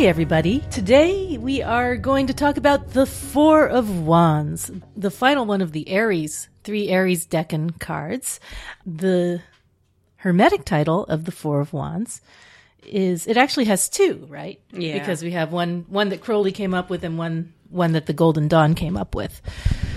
Hi, 0.00 0.06
everybody. 0.06 0.60
Today 0.70 1.36
we 1.36 1.60
are 1.60 1.94
going 1.94 2.28
to 2.28 2.32
talk 2.32 2.56
about 2.56 2.94
the 2.94 3.04
Four 3.04 3.66
of 3.66 4.00
Wands, 4.00 4.70
the 4.96 5.10
final 5.10 5.44
one 5.44 5.60
of 5.60 5.72
the 5.72 5.86
Aries, 5.90 6.48
three 6.64 6.88
Aries 6.88 7.26
Decan 7.26 7.78
cards. 7.78 8.40
The 8.86 9.42
Hermetic 10.16 10.64
title 10.64 11.04
of 11.04 11.26
the 11.26 11.32
Four 11.32 11.60
of 11.60 11.74
Wands 11.74 12.22
is, 12.82 13.26
it 13.26 13.36
actually 13.36 13.66
has 13.66 13.90
two, 13.90 14.26
right? 14.30 14.58
Yeah. 14.72 14.98
Because 14.98 15.22
we 15.22 15.32
have 15.32 15.52
one, 15.52 15.84
one 15.90 16.08
that 16.08 16.22
Crowley 16.22 16.52
came 16.52 16.72
up 16.72 16.88
with 16.88 17.04
and 17.04 17.18
one, 17.18 17.52
one 17.68 17.92
that 17.92 18.06
the 18.06 18.14
Golden 18.14 18.48
Dawn 18.48 18.74
came 18.74 18.96
up 18.96 19.14
with. 19.14 19.42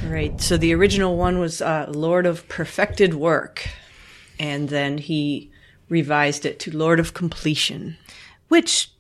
Right. 0.05 0.41
So 0.41 0.57
the 0.57 0.73
original 0.73 1.15
one 1.15 1.39
was 1.39 1.61
uh, 1.61 1.85
Lord 1.87 2.25
of 2.25 2.49
Perfected 2.49 3.13
Work, 3.13 3.69
and 4.37 4.67
then 4.67 4.97
he 4.97 5.49
revised 5.87 6.45
it 6.45 6.59
to 6.59 6.75
Lord 6.75 6.99
of 6.99 7.13
Completion. 7.13 7.95
Which 8.49 8.92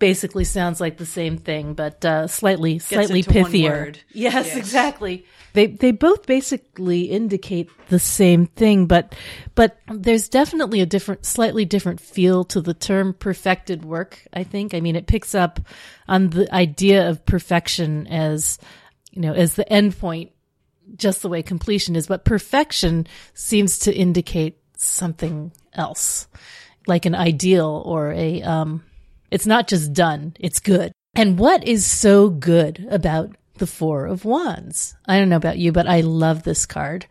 basically 0.00 0.42
sounds 0.42 0.80
like 0.80 0.96
the 0.96 1.06
same 1.06 1.38
thing, 1.38 1.74
but 1.74 2.04
uh, 2.04 2.26
slightly 2.26 2.80
slightly 2.80 3.22
pithier. 3.22 3.96
Yes, 4.12 4.46
Yes. 4.46 4.56
exactly. 4.56 5.24
They 5.52 5.66
they 5.66 5.92
both 5.92 6.26
basically 6.26 7.02
indicate 7.02 7.70
the 7.88 7.98
same 8.00 8.46
thing, 8.46 8.86
but 8.86 9.14
but 9.54 9.78
there's 9.92 10.28
definitely 10.28 10.80
a 10.80 10.86
different, 10.86 11.24
slightly 11.26 11.64
different 11.64 12.00
feel 12.00 12.44
to 12.46 12.60
the 12.60 12.74
term 12.74 13.14
perfected 13.14 13.84
work. 13.84 14.26
I 14.32 14.42
think. 14.42 14.74
I 14.74 14.80
mean, 14.80 14.96
it 14.96 15.06
picks 15.06 15.34
up 15.34 15.60
on 16.08 16.30
the 16.30 16.52
idea 16.52 17.08
of 17.08 17.24
perfection 17.26 18.06
as 18.08 18.58
you 19.12 19.22
know 19.22 19.32
as 19.34 19.54
the 19.54 19.70
end 19.72 19.98
point, 19.98 20.32
just 20.96 21.22
the 21.22 21.28
way 21.28 21.42
completion 21.42 21.94
is. 21.96 22.06
But 22.06 22.24
perfection 22.24 23.06
seems 23.34 23.78
to 23.80 23.94
indicate 23.94 24.56
something 24.76 25.52
else, 25.74 26.26
like 26.86 27.06
an 27.06 27.14
ideal 27.14 27.82
or 27.84 28.12
a 28.12 28.40
um, 28.42 28.84
it's 29.30 29.46
not 29.46 29.68
just 29.68 29.92
done, 29.92 30.34
it's 30.40 30.60
good. 30.60 30.92
And 31.14 31.38
what 31.38 31.66
is 31.66 31.84
so 31.84 32.28
good 32.30 32.86
about 32.90 33.34
the 33.58 33.66
Four 33.66 34.06
of 34.06 34.24
Wands? 34.24 34.94
I 35.06 35.18
don't 35.18 35.28
know 35.28 35.36
about 35.36 35.58
you, 35.58 35.72
but 35.72 35.86
I 35.88 36.00
love 36.02 36.42
this 36.44 36.66
card. 36.66 37.06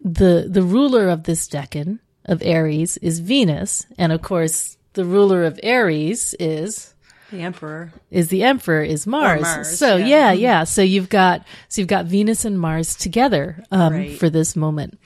The 0.00 0.46
the 0.48 0.62
ruler 0.62 1.08
of 1.08 1.24
this 1.24 1.48
decan 1.48 1.98
of 2.26 2.42
Aries 2.42 2.96
is 2.98 3.20
Venus, 3.20 3.86
and 3.98 4.12
of 4.12 4.20
course, 4.22 4.76
the 4.94 5.04
ruler 5.04 5.44
of 5.44 5.58
Aries 5.62 6.34
is 6.38 6.94
The 7.30 7.40
Emperor. 7.40 7.92
is 8.10 8.28
the 8.28 8.42
emperor 8.42 8.82
is 8.82 9.06
Mars. 9.06 9.40
Mars, 9.42 9.78
so 9.78 9.96
yeah. 9.96 10.06
yeah. 10.06 10.32
yeah, 10.32 10.64
So 10.64 10.82
you've 10.82 11.08
got 11.08 11.44
so 11.68 11.80
you've 11.80 11.88
got 11.88 12.06
Venus 12.06 12.44
and 12.44 12.58
Mars 12.60 12.94
together 12.94 13.62
um, 13.70 13.92
Right. 13.94 14.18
for 14.18 14.28
this 14.28 14.54
moment, 14.56 14.98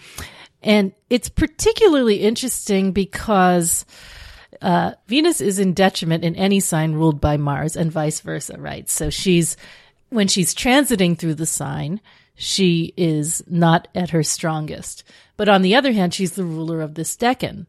and 0.63 0.93
it's 1.11 1.29
particularly 1.29 2.17
interesting 2.17 2.93
because 2.93 3.85
uh, 4.63 4.93
Venus 5.07 5.41
is 5.41 5.59
in 5.59 5.73
detriment 5.73 6.25
in 6.25 6.37
any 6.37 6.61
sign 6.61 6.93
ruled 6.93 7.21
by 7.21 7.37
Mars, 7.37 7.77
and 7.77 7.91
vice 7.91 8.21
versa, 8.21 8.57
right? 8.59 8.89
So 8.89 9.11
she's 9.11 9.57
when 10.09 10.29
she's 10.29 10.55
transiting 10.55 11.19
through 11.19 11.35
the 11.35 11.47
sign, 11.47 12.01
she 12.35 12.93
is 12.97 13.43
not 13.47 13.89
at 13.95 14.11
her 14.11 14.23
strongest. 14.23 15.05
But 15.37 15.49
on 15.49 15.63
the 15.63 15.75
other 15.75 15.93
hand, 15.93 16.15
she's 16.15 16.33
the 16.33 16.45
ruler 16.45 16.81
of 16.81 16.95
this 16.95 17.17
decan. 17.17 17.67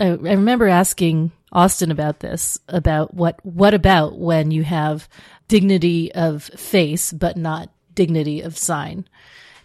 I, 0.00 0.06
I 0.06 0.14
remember 0.14 0.68
asking 0.68 1.32
Austin 1.52 1.90
about 1.90 2.20
this, 2.20 2.58
about 2.68 3.14
what, 3.14 3.44
what 3.44 3.74
about 3.74 4.18
when 4.18 4.50
you 4.50 4.64
have 4.64 5.08
dignity 5.46 6.12
of 6.12 6.44
face, 6.44 7.12
but 7.12 7.36
not 7.36 7.70
dignity 7.94 8.40
of 8.40 8.56
sign? 8.56 9.08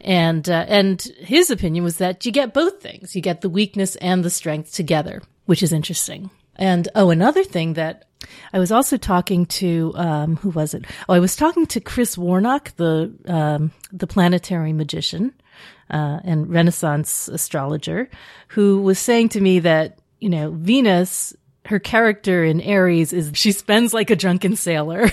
And, 0.01 0.49
uh, 0.49 0.65
and 0.67 1.01
his 1.19 1.49
opinion 1.49 1.83
was 1.83 1.97
that 1.97 2.25
you 2.25 2.31
get 2.31 2.53
both 2.53 2.81
things. 2.81 3.15
You 3.15 3.21
get 3.21 3.41
the 3.41 3.49
weakness 3.49 3.95
and 3.97 4.23
the 4.23 4.29
strength 4.29 4.73
together, 4.73 5.21
which 5.45 5.63
is 5.63 5.71
interesting. 5.71 6.29
And, 6.55 6.87
oh, 6.95 7.09
another 7.09 7.43
thing 7.43 7.73
that 7.73 8.05
I 8.53 8.59
was 8.59 8.71
also 8.71 8.97
talking 8.97 9.45
to, 9.47 9.93
um, 9.95 10.35
who 10.37 10.49
was 10.49 10.73
it? 10.73 10.85
Oh, 11.09 11.13
I 11.13 11.19
was 11.19 11.35
talking 11.35 11.65
to 11.67 11.79
Chris 11.79 12.17
Warnock, 12.17 12.75
the, 12.75 13.13
um, 13.25 13.71
the 13.91 14.07
planetary 14.07 14.73
magician, 14.73 15.33
uh, 15.89 16.19
and 16.23 16.49
Renaissance 16.49 17.27
astrologer, 17.27 18.09
who 18.49 18.81
was 18.81 18.99
saying 18.99 19.29
to 19.29 19.41
me 19.41 19.59
that, 19.59 19.99
you 20.19 20.29
know, 20.29 20.51
Venus, 20.51 21.35
her 21.65 21.79
character 21.79 22.43
in 22.43 22.59
Aries 22.61 23.13
is 23.13 23.31
she 23.33 23.51
spends 23.51 23.93
like 23.93 24.09
a 24.09 24.15
drunken 24.15 24.55
sailor. 24.55 25.09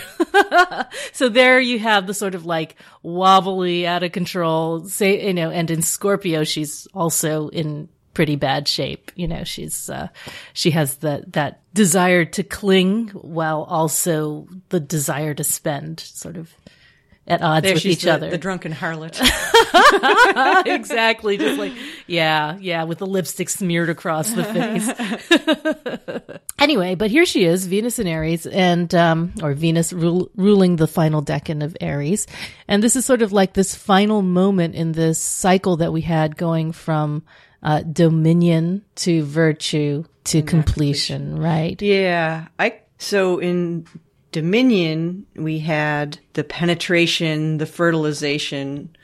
so 1.13 1.29
there 1.29 1.61
you 1.61 1.79
have 1.79 2.07
the 2.07 2.15
sort 2.15 2.35
of 2.35 2.45
like 2.45 2.77
wobbly, 3.03 3.87
out 3.87 4.03
of 4.03 4.13
control, 4.13 4.85
say, 4.85 5.27
you 5.27 5.35
know, 5.35 5.51
and 5.51 5.71
in 5.71 5.83
Scorpio, 5.83 6.45
she's 6.45 6.89
also 6.93 7.49
in 7.49 7.89
pretty 8.15 8.37
bad 8.37 8.69
shape. 8.69 9.13
You 9.15 9.29
know, 9.29 9.45
she's, 9.45 9.89
uh, 9.91 10.09
she 10.53 10.71
has 10.73 10.97
that, 10.97 11.33
that 11.33 11.61
desire 11.75 12.25
to 12.25 12.43
cling 12.43 13.09
while 13.09 13.63
also 13.63 14.49
the 14.71 14.81
desire 14.81 15.35
to 15.35 15.45
spend 15.45 16.01
sort 16.01 16.37
of 16.37 16.55
at 17.31 17.43
odds 17.43 17.65
There 17.65 17.75
with 17.75 17.87
each 17.87 18.03
the, 18.03 18.13
other. 18.13 18.29
the 18.29 18.39
drunken 18.39 18.73
harlot. 18.73 19.21
exactly. 20.67 21.37
Just 21.37 21.59
like, 21.59 21.73
yeah, 22.07 22.57
yeah, 22.61 22.83
with 22.85 22.99
the 22.99 23.07
lipstick 23.07 23.49
smeared 23.49 23.89
across 23.89 24.33
the 24.33 24.45
face. 24.45 24.91
anyway, 26.59 26.97
but 26.97 27.11
here 27.11 27.25
she 27.25 27.45
is, 27.45 27.67
Venus 27.67 27.99
and 27.99 28.09
Aries, 28.09 28.47
and, 28.47 28.93
um, 28.95 29.33
or 29.43 29.55
Venus 29.55 29.93
rule, 29.93 30.31
ruling 30.35 30.77
the 30.77 30.89
final 30.89 31.23
decan 31.23 31.63
of 31.63 31.77
Aries. 31.81 32.27
And 32.67 32.83
this 32.83 32.97
is 32.97 33.05
sort 33.05 33.23
of 33.23 33.33
like 33.33 33.53
this 33.53 33.75
final 33.75 34.23
moment 34.23 34.75
in 34.75 34.93
this 34.93 35.23
cycle 35.23 35.77
that 35.77 35.93
we 35.93 36.01
had 36.01 36.37
going 36.37 36.73
from, 36.73 37.23
uh, 37.63 37.83
dominion 37.83 38.83
to 38.97 39.23
virtue 39.25 40.05
to 40.25 40.43
completion, 40.43 41.39
right? 41.39 41.81
yeah. 41.83 42.49
I 42.59 42.81
so 42.99 43.39
in 43.39 43.87
Dominion 44.33 45.27
we 45.35 45.59
had 45.59 46.19
the 46.35 46.45
penetration, 46.45 47.59
the 47.59 47.67
fertilization, 47.67 48.97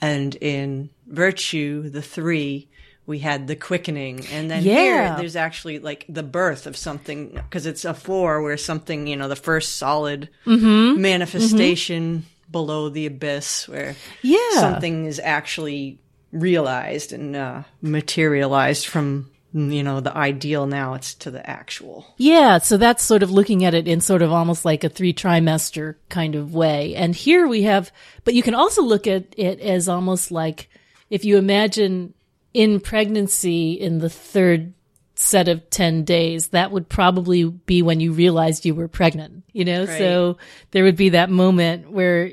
and 0.00 0.34
in 0.36 0.90
Virtue, 1.06 1.88
the 1.88 2.02
three, 2.02 2.68
we 3.06 3.20
had 3.20 3.46
the 3.46 3.54
quickening. 3.56 4.26
And 4.32 4.50
then 4.50 4.64
Yeah. 4.64 4.82
here 4.82 5.16
there's 5.16 5.36
actually 5.36 5.78
like 5.78 6.04
the 6.08 6.24
birth 6.24 6.66
of 6.66 6.76
something 6.76 7.30
because 7.30 7.64
it's 7.64 7.84
a 7.84 7.94
four 7.94 8.42
where 8.42 8.56
something, 8.56 9.06
you 9.06 9.16
know, 9.16 9.28
the 9.28 9.36
first 9.36 9.76
solid 9.76 10.28
Mm-hmm. 10.46 11.00
manifestation 11.00 12.26
below 12.50 12.88
the 12.88 13.06
abyss 13.06 13.68
where 13.68 13.94
Yeah. 14.22 14.60
something 14.60 15.06
is 15.06 15.20
actually 15.22 15.98
realized 16.32 17.12
and 17.12 17.36
uh, 17.36 17.62
materialized 17.80 18.86
from 18.86 19.30
you 19.52 19.82
know 19.82 20.00
the 20.00 20.14
ideal 20.14 20.66
now 20.66 20.92
it's 20.92 21.14
to 21.14 21.30
the 21.30 21.48
actual 21.48 22.14
Yeah, 22.18 22.58
so 22.58 22.76
that's 22.76 23.02
sort 23.02 23.22
of 23.22 23.30
looking 23.30 23.64
at 23.64 23.74
it 23.74 23.88
in 23.88 24.00
sort 24.00 24.22
of 24.22 24.32
almost 24.32 24.64
like 24.64 24.84
a 24.84 24.88
three 24.88 25.14
trimester 25.14 25.96
kind 26.08 26.34
of 26.34 26.54
way. 26.54 26.94
And 26.94 27.14
here 27.14 27.46
we 27.46 27.62
have, 27.62 27.90
but 28.24 28.34
you 28.34 28.42
can 28.42 28.54
also 28.54 28.82
look 28.82 29.06
at 29.06 29.34
it 29.36 29.60
as 29.60 29.88
almost 29.88 30.30
like 30.30 30.68
if 31.08 31.24
you 31.24 31.38
imagine 31.38 32.12
in 32.52 32.80
pregnancy 32.80 33.72
in 33.72 33.98
the 33.98 34.10
third 34.10 34.72
set 35.14 35.48
of 35.48 35.68
10 35.70 36.04
days, 36.04 36.48
that 36.48 36.70
would 36.70 36.88
probably 36.88 37.44
be 37.44 37.82
when 37.82 38.00
you 38.00 38.12
realized 38.12 38.64
you 38.64 38.74
were 38.74 38.88
pregnant, 38.88 39.44
you 39.52 39.64
know? 39.64 39.86
So 39.86 40.38
there 40.70 40.84
would 40.84 40.96
be 40.96 41.10
that 41.10 41.30
moment 41.30 41.90
where 41.90 42.32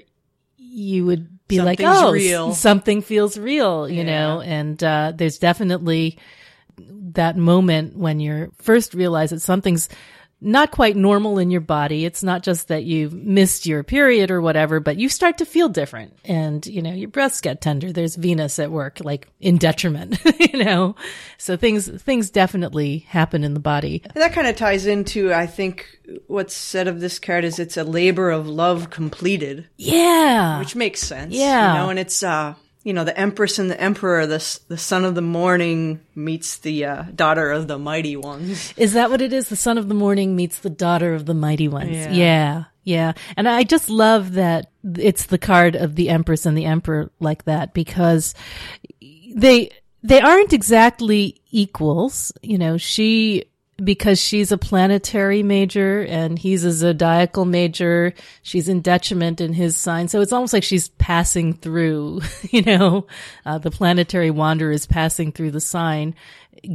you 0.57 1.05
would 1.05 1.32
be 1.57 1.61
like, 1.61 1.79
oh, 1.81 2.11
real." 2.11 2.53
something 2.53 3.01
feels 3.01 3.37
real, 3.37 3.89
you 3.89 4.03
know? 4.03 4.41
And, 4.41 4.83
uh, 4.83 5.13
there's 5.15 5.37
definitely, 5.37 6.17
that 7.13 7.37
moment 7.37 7.95
when 7.95 8.19
you're 8.19 8.49
first 8.57 8.93
realize 8.93 9.29
that 9.29 9.41
something's 9.41 9.89
not 10.43 10.71
quite 10.71 10.95
normal 10.95 11.39
in 11.39 11.49
your 11.51 11.61
body. 11.61 12.05
It's 12.05 12.21
not 12.23 12.43
just 12.43 12.67
that 12.67 12.83
you've 12.83 13.13
missed 13.13 13.65
your 13.65 13.81
period 13.83 14.29
or 14.29 14.41
whatever, 14.41 14.79
but 14.79 14.97
you 14.97 15.09
start 15.09 15.37
to 15.39 15.45
feel 15.45 15.69
different 15.69 16.17
and, 16.25 16.65
you 16.67 16.81
know, 16.81 16.91
your 16.91 17.09
breasts 17.09 17.41
get 17.41 17.61
tender. 17.61 17.91
There's 17.91 18.15
Venus 18.15 18.59
at 18.59 18.71
work, 18.71 18.99
like 19.01 19.27
in 19.39 19.57
detriment, 19.57 20.19
you 20.39 20.63
know? 20.63 20.95
So 21.37 21.55
things, 21.57 21.87
things 22.01 22.29
definitely 22.29 22.99
happen 22.99 23.43
in 23.43 23.53
the 23.53 23.59
body. 23.59 24.03
that 24.13 24.33
kind 24.33 24.47
of 24.47 24.55
ties 24.55 24.85
into 24.85 25.33
i 25.33 25.45
think 25.47 25.87
what's 26.27 26.53
said 26.53 26.87
of 26.87 26.99
this 26.99 27.17
card 27.19 27.43
is 27.43 27.59
it's 27.59 27.77
a 27.77 27.83
labor 27.83 28.29
of 28.31 28.47
love 28.47 28.89
completed 28.89 29.67
Yeah. 29.77 30.59
which 30.59 30.75
makes 30.75 30.99
sense 30.99 31.33
Yeah. 31.33 31.73
you 31.73 31.79
know 31.79 31.89
and 31.89 31.99
it's 31.99 32.21
uh 32.23 32.55
you 32.83 32.93
know 32.93 33.03
the 33.03 33.17
empress 33.17 33.59
and 33.59 33.71
the 33.71 33.79
emperor 33.79 34.25
the 34.27 34.59
the 34.67 34.77
son 34.77 35.05
of 35.05 35.15
the 35.15 35.21
morning 35.21 36.01
meets 36.15 36.57
the 36.57 36.85
uh, 36.85 37.03
daughter 37.15 37.51
of 37.51 37.67
the 37.67 37.79
mighty 37.79 38.15
ones 38.15 38.73
Is 38.77 38.93
that 38.93 39.09
what 39.09 39.21
it 39.21 39.33
is? 39.33 39.49
The 39.49 39.55
son 39.55 39.77
of 39.77 39.87
the 39.87 39.93
morning 39.93 40.35
meets 40.35 40.59
the 40.59 40.69
daughter 40.69 41.13
of 41.13 41.25
the 41.25 41.33
mighty 41.33 41.67
ones. 41.67 41.95
Yeah. 41.95 42.11
Yeah. 42.11 42.63
Yeah. 42.83 43.13
And 43.37 43.47
I 43.47 43.63
just 43.63 43.89
love 43.89 44.33
that 44.33 44.71
it's 44.97 45.27
the 45.27 45.37
card 45.37 45.75
of 45.75 45.95
the 45.95 46.09
empress 46.09 46.45
and 46.45 46.57
the 46.57 46.65
emperor 46.65 47.11
like 47.19 47.45
that 47.45 47.73
because 47.73 48.35
they, 48.99 49.69
they 50.01 50.19
aren't 50.19 50.51
exactly 50.51 51.41
equals. 51.49 52.33
You 52.41 52.57
know, 52.57 52.77
she, 52.77 53.45
because 53.77 54.19
she's 54.19 54.51
a 54.51 54.57
planetary 54.57 55.41
major 55.43 56.01
and 56.03 56.37
he's 56.37 56.63
a 56.63 56.71
zodiacal 56.71 57.45
major, 57.45 58.13
she's 58.41 58.69
in 58.69 58.81
detriment 58.81 59.41
in 59.41 59.53
his 59.53 59.77
sign. 59.77 60.07
So 60.07 60.21
it's 60.21 60.33
almost 60.33 60.53
like 60.53 60.63
she's 60.63 60.89
passing 60.89 61.53
through, 61.53 62.21
you 62.49 62.61
know, 62.61 63.07
uh, 63.45 63.57
the 63.57 63.71
planetary 63.71 64.31
wanderer 64.31 64.71
is 64.71 64.85
passing 64.85 65.31
through 65.31 65.51
the 65.51 65.61
sign, 65.61 66.15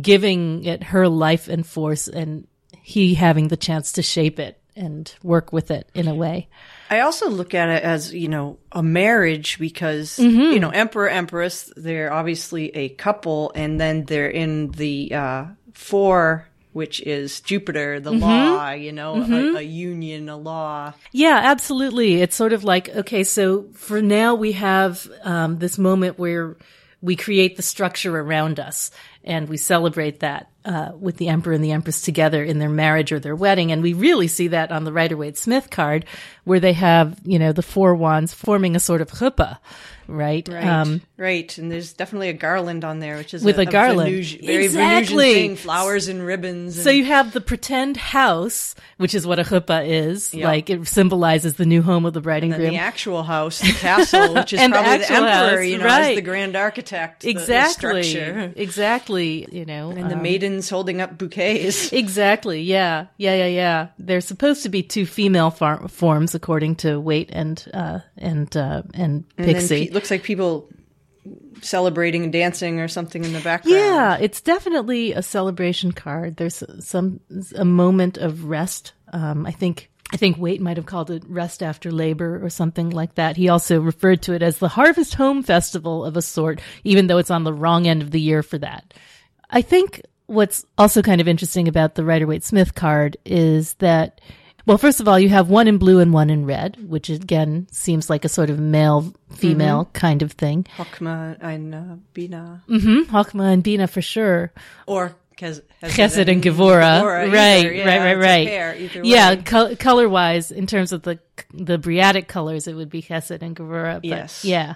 giving 0.00 0.64
it 0.64 0.82
her 0.84 1.08
life 1.08 1.48
and 1.48 1.66
force 1.66 2.08
and 2.08 2.46
he 2.82 3.14
having 3.14 3.48
the 3.48 3.56
chance 3.56 3.92
to 3.92 4.02
shape 4.02 4.38
it 4.40 4.60
and 4.74 5.14
work 5.22 5.52
with 5.52 5.70
it 5.70 5.90
in 5.94 6.08
a 6.08 6.14
way. 6.14 6.48
I 6.88 7.00
also 7.00 7.28
look 7.28 7.52
at 7.52 7.68
it 7.68 7.82
as, 7.82 8.14
you 8.14 8.28
know, 8.28 8.58
a 8.72 8.82
marriage 8.82 9.58
because, 9.58 10.18
you 10.18 10.58
know, 10.58 10.70
emperor, 10.70 11.08
empress, 11.08 11.70
they're 11.76 12.12
obviously 12.12 12.74
a 12.74 12.88
couple 12.88 13.52
and 13.54 13.80
then 13.80 14.04
they're 14.04 14.30
in 14.30 14.70
the, 14.70 15.12
uh, 15.14 15.44
four, 15.74 16.47
which 16.72 17.00
is 17.00 17.40
Jupiter, 17.40 18.00
the 18.00 18.12
law, 18.12 18.70
you 18.70 18.92
know, 18.92 19.22
a, 19.22 19.56
a 19.56 19.62
union, 19.62 20.28
a 20.28 20.36
law. 20.36 20.92
Yeah, 21.12 21.40
absolutely. 21.42 22.20
It's 22.20 22.36
sort 22.36 22.52
of 22.52 22.64
like, 22.64 22.88
okay, 22.90 23.24
so 23.24 23.66
for 23.74 24.02
now 24.02 24.34
we 24.34 24.52
have 24.52 25.08
um, 25.22 25.58
this 25.58 25.78
moment 25.78 26.18
where 26.18 26.56
we 27.00 27.16
create 27.16 27.56
the 27.56 27.62
structure 27.62 28.18
around 28.18 28.58
us 28.58 28.90
and 29.24 29.48
we 29.48 29.56
celebrate 29.56 30.20
that 30.20 30.50
uh, 30.64 30.90
with 30.98 31.16
the 31.16 31.28
emperor 31.28 31.52
and 31.52 31.62
the 31.62 31.72
empress 31.72 32.00
together 32.00 32.42
in 32.42 32.58
their 32.58 32.68
marriage 32.68 33.12
or 33.12 33.20
their 33.20 33.36
wedding. 33.36 33.72
And 33.72 33.82
we 33.82 33.92
really 33.92 34.26
see 34.26 34.48
that 34.48 34.72
on 34.72 34.84
the 34.84 34.92
Rider 34.92 35.16
Waite 35.16 35.38
Smith 35.38 35.70
card 35.70 36.04
where 36.44 36.60
they 36.60 36.72
have, 36.72 37.18
you 37.24 37.38
know, 37.38 37.52
the 37.52 37.62
four 37.62 37.94
wands 37.94 38.34
forming 38.34 38.74
a 38.74 38.80
sort 38.80 39.00
of 39.00 39.10
chuppah, 39.10 39.58
right? 40.08 40.48
Right. 40.48 41.00
right. 41.16 41.58
And 41.58 41.70
there's 41.70 41.92
definitely 41.92 42.28
a 42.30 42.32
garland 42.32 42.84
on 42.84 42.98
there, 42.98 43.16
which 43.18 43.34
is 43.34 43.42
Um, 43.42 43.46
With 43.46 43.58
a 43.58 43.66
garland. 43.66 44.10
Venusian- 44.10 44.44
very 44.46 44.64
Exactly. 44.64 45.16
Venusian 45.16 45.48
thing, 45.50 45.56
flowers 45.56 46.08
and 46.08 46.24
ribbons. 46.26 46.76
And, 46.76 46.84
So 46.84 46.90
you 46.90 47.04
have 47.04 47.32
the 47.32 47.40
pretend 47.40 47.96
house, 47.98 48.74
which 48.96 49.14
is 49.14 49.26
what 49.26 49.38
a 49.38 49.42
chuppah 49.44 49.86
is, 49.86 50.32
Yep. 50.34 50.44
like 50.44 50.70
it 50.70 50.88
symbolizes 50.88 51.54
the 51.54 51.66
new 51.66 51.82
home 51.82 52.04
of 52.06 52.14
the 52.14 52.20
bride 52.20 52.42
and 52.42 52.52
then 52.52 52.60
groom. 52.60 52.70
the 52.72 52.78
actual 52.78 53.22
house, 53.22 53.60
the 53.60 53.72
castle, 53.72 54.34
which 54.34 54.52
is 54.52 54.60
And 54.62 54.72
the 54.72 54.78
probably 54.78 54.98
the, 54.98 55.04
actual 55.04 55.16
emperor, 55.16 55.56
house, 55.58 55.66
you 55.66 55.78
know, 55.78 55.84
right. 55.84 56.10
as 56.10 56.16
the 56.16 56.22
grand 56.22 56.56
architect. 56.56 57.20
the- 57.20 57.32
the 57.32 57.40
exactly, 57.40 58.02
structure. 58.02 58.52
exactly. 58.56 59.46
You 59.52 59.64
know, 59.64 59.90
And 59.90 60.10
the 60.10 60.16
um, 60.16 60.22
maidens 60.22 60.70
holding 60.70 61.00
up 61.00 61.18
bouquets. 61.18 61.92
Exactly. 61.98 62.62
Yeah. 62.62 63.06
Yeah. 63.16 63.34
Yeah. 63.34 63.46
Yeah. 63.46 63.86
There's 63.98 64.24
supposed 64.24 64.62
to 64.62 64.68
be 64.68 64.82
two 64.82 65.04
female 65.06 65.50
far- 65.50 65.86
forms, 65.88 66.34
according 66.34 66.76
to 66.76 66.98
Waite 67.00 67.30
and 67.32 67.62
uh, 67.74 67.98
and 68.16 68.54
uh, 68.56 68.82
and 68.94 69.24
And 69.36 69.46
Pixie. 69.46 69.86
pe- 69.88 69.92
looks 69.98 70.10
like 70.10 70.22
people 70.22 70.68
celebrating 71.60 72.22
and 72.22 72.32
dancing 72.32 72.80
or 72.80 72.86
something 72.88 73.24
in 73.24 73.32
the 73.32 73.40
background. 73.40 73.76
yeah, 73.76 74.16
it's 74.20 74.40
definitely 74.40 75.12
a 75.12 75.22
celebration 75.22 75.90
card. 75.92 76.36
There's 76.36 76.62
some 76.78 77.20
a 77.56 77.64
moment 77.64 78.16
of 78.16 78.44
rest. 78.44 78.92
Um, 79.12 79.44
I 79.44 79.50
think 79.50 79.90
I 80.12 80.16
think 80.16 80.38
Waite 80.38 80.60
might 80.60 80.76
have 80.76 80.86
called 80.86 81.10
it 81.10 81.24
rest 81.28 81.62
after 81.62 81.90
labor 81.90 82.42
or 82.42 82.48
something 82.48 82.90
like 82.90 83.16
that. 83.16 83.36
He 83.36 83.48
also 83.48 83.80
referred 83.80 84.22
to 84.22 84.32
it 84.32 84.42
as 84.42 84.58
the 84.58 84.68
Harvest 84.68 85.14
Home 85.14 85.42
Festival 85.42 86.04
of 86.04 86.16
a 86.16 86.22
sort, 86.22 86.60
even 86.84 87.08
though 87.08 87.18
it's 87.18 87.30
on 87.30 87.44
the 87.44 87.52
wrong 87.52 87.86
end 87.86 88.02
of 88.02 88.12
the 88.12 88.20
year 88.20 88.42
for 88.42 88.58
that. 88.58 88.94
I 89.50 89.62
think 89.62 90.02
what's 90.26 90.64
also 90.78 91.02
kind 91.02 91.20
of 91.20 91.28
interesting 91.28 91.68
about 91.68 91.94
the 91.94 92.04
Rider 92.04 92.26
Waite 92.26 92.44
Smith 92.44 92.74
card 92.74 93.16
is 93.26 93.74
that, 93.74 94.20
well, 94.68 94.78
first 94.78 95.00
of 95.00 95.08
all, 95.08 95.18
you 95.18 95.30
have 95.30 95.48
one 95.48 95.66
in 95.66 95.78
blue 95.78 95.98
and 95.98 96.12
one 96.12 96.30
in 96.30 96.44
red, 96.46 96.76
which 96.88 97.08
again 97.08 97.66
seems 97.72 98.08
like 98.08 98.24
a 98.24 98.28
sort 98.28 98.50
of 98.50 98.58
male 98.60 99.12
female 99.34 99.88
kind 99.94 100.22
of 100.22 100.32
thing. 100.32 100.66
Hokma 100.76 101.38
and 101.40 101.74
uh, 101.74 101.96
Bina. 102.12 102.62
hmm 102.68 103.02
Hakma 103.04 103.52
and 103.52 103.62
Bina 103.62 103.86
for 103.88 104.02
sure. 104.02 104.52
Or 104.86 105.16
Chesed 105.36 106.28
and 106.28 106.42
Gevurah. 106.42 107.02
Right, 107.04 107.58
either. 107.60 107.72
Yeah, 107.72 107.86
right, 107.86 108.00
right, 108.04 108.18
right. 108.18 108.46
pair, 108.46 108.76
yeah, 109.04 109.36
col- 109.36 109.76
color 109.76 110.08
wise, 110.08 110.50
in 110.50 110.66
terms 110.66 110.92
of 110.92 111.02
the 111.02 111.18
the 111.52 111.78
Briatic 111.78 112.28
colors, 112.28 112.66
it 112.66 112.74
would 112.74 112.90
be 112.90 113.02
Chesed 113.02 113.42
and 113.42 113.54
Gevurah. 113.56 113.94
But 113.96 114.04
Yes. 114.04 114.44
Yeah. 114.44 114.74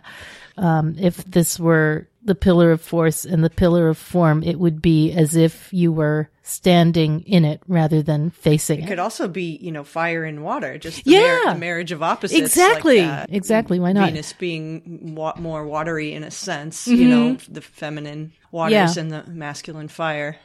Um, 0.58 0.96
if 0.98 1.16
this 1.24 1.58
were 1.58 2.08
the 2.24 2.34
pillar 2.34 2.70
of 2.72 2.80
force 2.82 3.24
and 3.24 3.42
the 3.42 3.50
pillar 3.50 3.88
of 3.88 3.96
form, 3.98 4.42
it 4.42 4.58
would 4.58 4.82
be 4.82 5.10
as 5.12 5.34
if 5.34 5.72
you 5.72 5.90
were 5.92 6.28
standing 6.44 7.20
in 7.22 7.44
it 7.44 7.60
rather 7.68 8.02
than 8.02 8.30
facing 8.30 8.80
it. 8.80 8.84
It 8.84 8.88
could 8.88 8.98
also 8.98 9.28
be, 9.28 9.56
you 9.62 9.72
know, 9.72 9.84
fire 9.84 10.24
and 10.24 10.44
water, 10.44 10.76
just 10.76 11.04
the, 11.04 11.12
Yeah. 11.12 11.40
mar- 11.44 11.54
the 11.54 11.60
marriage 11.60 11.92
of 11.92 12.02
opposites. 12.02 12.38
exactly. 12.38 13.00
that. 13.00 13.30
exactly. 13.32 13.80
Why 13.80 13.92
not? 13.92 14.08
Venus 14.10 14.32
being 14.34 15.14
wa- 15.14 15.34
more 15.38 15.64
watery 15.66 16.12
in 16.12 16.22
a 16.24 16.30
sense, 16.30 16.86
you 16.86 17.08
know, 17.08 17.36
the 17.48 17.60
feminine 17.62 18.32
waters 18.50 18.72
Mm-hmm. 18.74 18.96
Yeah. 19.08 19.18
and 19.18 19.26
the 19.28 19.30
masculine 19.32 19.88
fire. 19.88 20.36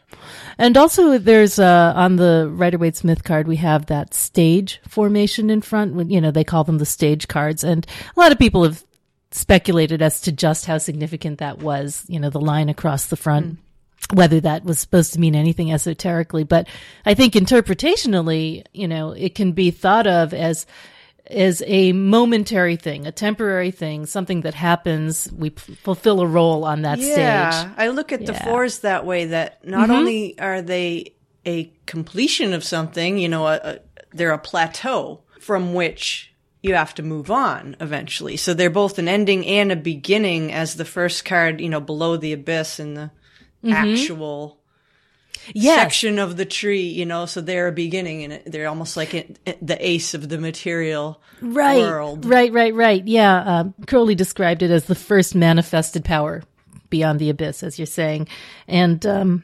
And 0.57 0.77
also, 0.77 1.17
there's 1.17 1.59
uh, 1.59 1.93
on 1.95 2.15
the 2.15 2.49
Rider 2.53 2.77
Waite 2.77 2.95
Smith 2.95 3.23
card, 3.23 3.47
we 3.47 3.57
have 3.57 3.87
that 3.87 4.13
stage 4.13 4.79
formation 4.87 5.49
in 5.49 5.61
front. 5.61 5.93
You 6.07 6.21
know 6.21 6.31
they 6.31 6.43
call 6.43 6.63
them 6.63 6.77
the 6.77 6.85
stage 6.85 7.27
cards, 7.27 7.63
and 7.63 7.85
a 8.15 8.19
lot 8.19 8.31
of 8.31 8.39
people 8.39 8.63
have 8.63 8.83
speculated 9.31 10.01
as 10.01 10.21
to 10.21 10.31
just 10.31 10.65
how 10.65 10.77
significant 10.77 11.39
that 11.39 11.59
was. 11.59 12.05
You 12.07 12.19
know, 12.19 12.29
the 12.29 12.39
line 12.41 12.69
across 12.69 13.07
the 13.07 13.17
front, 13.17 13.59
whether 14.13 14.39
that 14.41 14.63
was 14.63 14.79
supposed 14.79 15.13
to 15.13 15.19
mean 15.19 15.35
anything 15.35 15.71
esoterically. 15.71 16.43
But 16.43 16.67
I 17.05 17.13
think 17.13 17.33
interpretationally, 17.33 18.63
you 18.73 18.87
know, 18.87 19.11
it 19.11 19.35
can 19.35 19.51
be 19.51 19.71
thought 19.71 20.07
of 20.07 20.33
as 20.33 20.65
as 21.29 21.61
a 21.67 21.91
momentary 21.91 22.77
thing, 22.77 23.05
a 23.05 23.11
temporary 23.11 23.71
thing, 23.71 24.05
something 24.05 24.41
that 24.41 24.53
happens. 24.53 25.29
We 25.33 25.49
p- 25.49 25.75
fulfill 25.75 26.21
a 26.21 26.25
role 26.27 26.63
on 26.63 26.83
that 26.83 26.99
Yeah, 26.99 27.49
stage. 27.51 27.73
I 27.77 27.89
look 27.89 28.13
at 28.13 28.25
the 28.25 28.31
Yeah. 28.31 28.39
Mm-hmm. 28.39 28.49
fours 28.49 28.79
that 28.79 29.05
way. 29.05 29.25
That 29.25 29.65
not 29.67 29.89
only 29.89 30.39
are 30.39 30.61
they 30.61 31.15
a 31.45 31.69
completion 31.85 32.53
of 32.53 32.63
something, 32.63 33.17
you 33.17 33.27
know, 33.27 33.45
a, 33.47 33.55
a, 33.61 33.79
they're 34.13 34.31
a 34.31 34.37
plateau 34.39 35.21
from 35.47 35.73
which 35.73 36.33
you 36.61 36.73
have 36.75 36.93
to 36.95 37.01
move 37.03 37.31
on 37.31 37.77
eventually. 37.79 38.35
So 38.35 38.53
they're 38.53 38.69
both 38.69 38.99
an 38.99 39.07
ending 39.07 39.45
and 39.47 39.71
a 39.71 39.77
beginning, 39.77 40.51
as 40.51 40.75
the 40.75 40.83
first 40.83 41.23
card, 41.23 41.61
you 41.61 41.69
know, 41.69 41.79
below 41.79 42.17
the 42.17 42.33
abyss 42.33 42.79
in 42.79 42.93
the 42.95 43.11
actual 43.71 44.49
Mm-hmm. 44.49 44.57
Yes. 45.53 45.79
section 45.79 46.19
of 46.19 46.35
the 46.35 46.43
tree, 46.43 46.87
you 46.89 47.05
know. 47.05 47.25
So 47.25 47.39
they're 47.39 47.69
a 47.69 47.71
beginning, 47.71 48.23
and 48.25 48.41
they're 48.51 48.67
almost 48.67 48.97
like 48.97 49.13
it, 49.13 49.39
it- 49.45 49.65
the 49.65 49.77
ace 49.79 50.13
of 50.13 50.27
the 50.27 50.37
material 50.37 51.21
right, 51.41 51.77
world. 51.77 52.25
Right, 52.25 52.51
right, 52.51 52.73
right. 52.75 53.07
Yeah. 53.07 53.37
Um, 53.59 53.73
Crowley 53.87 54.13
described 54.15 54.61
it 54.61 54.71
as 54.71 54.85
the 54.85 54.95
first 54.95 55.35
manifested 55.35 56.03
power 56.03 56.43
beyond 56.89 57.19
the 57.19 57.29
abyss, 57.29 57.63
as 57.63 57.79
you're 57.79 57.85
saying, 57.85 58.27
and 58.67 59.05
um, 59.05 59.43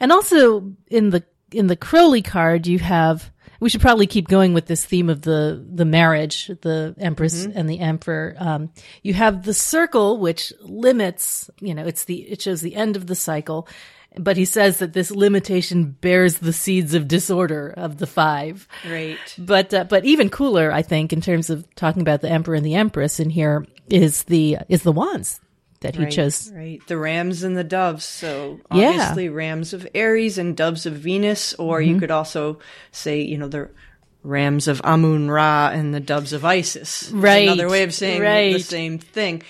and 0.00 0.10
also 0.10 0.72
in 0.88 1.10
the 1.10 1.22
in 1.52 1.68
the 1.68 1.76
Crowley 1.76 2.22
card, 2.22 2.66
you 2.66 2.80
have. 2.80 3.30
We 3.64 3.70
should 3.70 3.80
probably 3.80 4.06
keep 4.06 4.28
going 4.28 4.52
with 4.52 4.66
this 4.66 4.84
theme 4.84 5.08
of 5.08 5.22
the 5.22 5.64
the 5.66 5.86
marriage, 5.86 6.48
the 6.60 6.94
empress 6.98 7.46
and 7.46 7.66
the 7.66 7.80
emperor. 7.80 8.34
Um, 8.36 8.70
you 9.02 9.14
have 9.14 9.44
the 9.44 9.54
circle, 9.54 10.18
which 10.18 10.52
limits. 10.60 11.48
You 11.60 11.74
know, 11.74 11.86
it's 11.86 12.04
the 12.04 12.20
it 12.30 12.42
shows 12.42 12.60
the 12.60 12.74
end 12.76 12.94
of 12.94 13.06
the 13.06 13.14
cycle. 13.14 13.66
But 14.18 14.36
he 14.36 14.44
says 14.44 14.80
that 14.80 14.92
this 14.92 15.10
limitation 15.10 15.92
bears 15.92 16.40
the 16.40 16.52
seeds 16.52 16.92
of 16.92 17.08
disorder 17.08 17.72
of 17.74 17.96
the 17.96 18.06
five. 18.06 18.68
Right. 18.86 19.16
But 19.38 19.72
uh, 19.72 19.84
but 19.84 20.04
even 20.04 20.28
cooler, 20.28 20.70
I 20.70 20.82
think, 20.82 21.14
in 21.14 21.22
terms 21.22 21.48
of 21.48 21.66
talking 21.74 22.02
about 22.02 22.20
the 22.20 22.30
emperor 22.30 22.56
and 22.56 22.66
the 22.66 22.74
empress 22.74 23.18
in 23.18 23.30
here 23.30 23.64
is 23.88 24.24
the 24.24 24.58
is 24.68 24.82
the 24.82 24.92
wands 24.92 25.40
that 25.84 25.94
he 25.94 26.04
Right, 26.04 26.12
chose. 26.12 26.50
Right. 26.52 26.80
The 26.88 26.98
rams 26.98 27.42
and 27.44 27.56
the 27.56 27.62
doves. 27.64 28.04
So 28.04 28.58
Yeah. 28.74 28.88
obviously 28.90 29.28
rams 29.28 29.72
of 29.72 29.86
Aries 29.94 30.36
and 30.38 30.56
doves 30.56 30.84
of 30.86 30.94
Venus, 30.94 31.54
or 31.54 31.80
Mm-hmm. 31.80 31.90
you 31.94 32.00
could 32.00 32.10
also 32.10 32.58
say, 32.92 33.20
you 33.22 33.38
know, 33.38 33.48
the 33.48 33.70
rams 34.22 34.66
of 34.68 34.80
Amun 34.84 35.30
Ra 35.30 35.70
and 35.72 35.94
the 35.94 36.00
doves 36.00 36.32
of 36.32 36.44
Isis. 36.44 37.10
Right, 37.12 37.46
Another 37.48 37.68
way 37.68 37.82
of 37.84 37.94
saying 37.94 38.20
the 38.52 38.58
same 38.58 38.98
thing. 38.98 39.42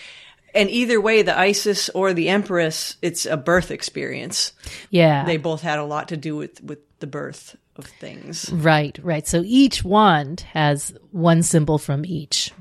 And 0.54 0.70
either 0.70 1.00
way, 1.00 1.22
the 1.22 1.36
Isis 1.36 1.88
or 1.90 2.12
the 2.12 2.28
Empress, 2.28 2.96
it's 3.02 3.26
a 3.26 3.36
birth 3.36 3.70
experience. 3.72 4.52
Yeah, 4.90 5.24
They 5.24 5.36
both 5.36 5.62
had 5.62 5.78
a 5.80 5.84
lot 5.84 6.08
to 6.08 6.16
do 6.16 6.36
with, 6.36 6.62
with 6.62 6.78
the 7.00 7.06
birth 7.08 7.56
of 7.76 7.86
things. 7.86 8.50
right, 8.52 8.96
right. 9.02 9.26
So 9.26 9.42
each 9.44 9.82
wand 9.84 10.40
has 10.52 10.92
one 11.10 11.42
symbol 11.42 11.78
from 11.78 12.04
each 12.06 12.52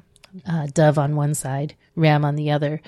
uh, 0.47 0.65
dove 0.73 0.97
on 0.97 1.15
one 1.15 1.35
side, 1.35 1.75
ram 1.95 2.25
on 2.25 2.35
the 2.35 2.49
other, 2.49 2.81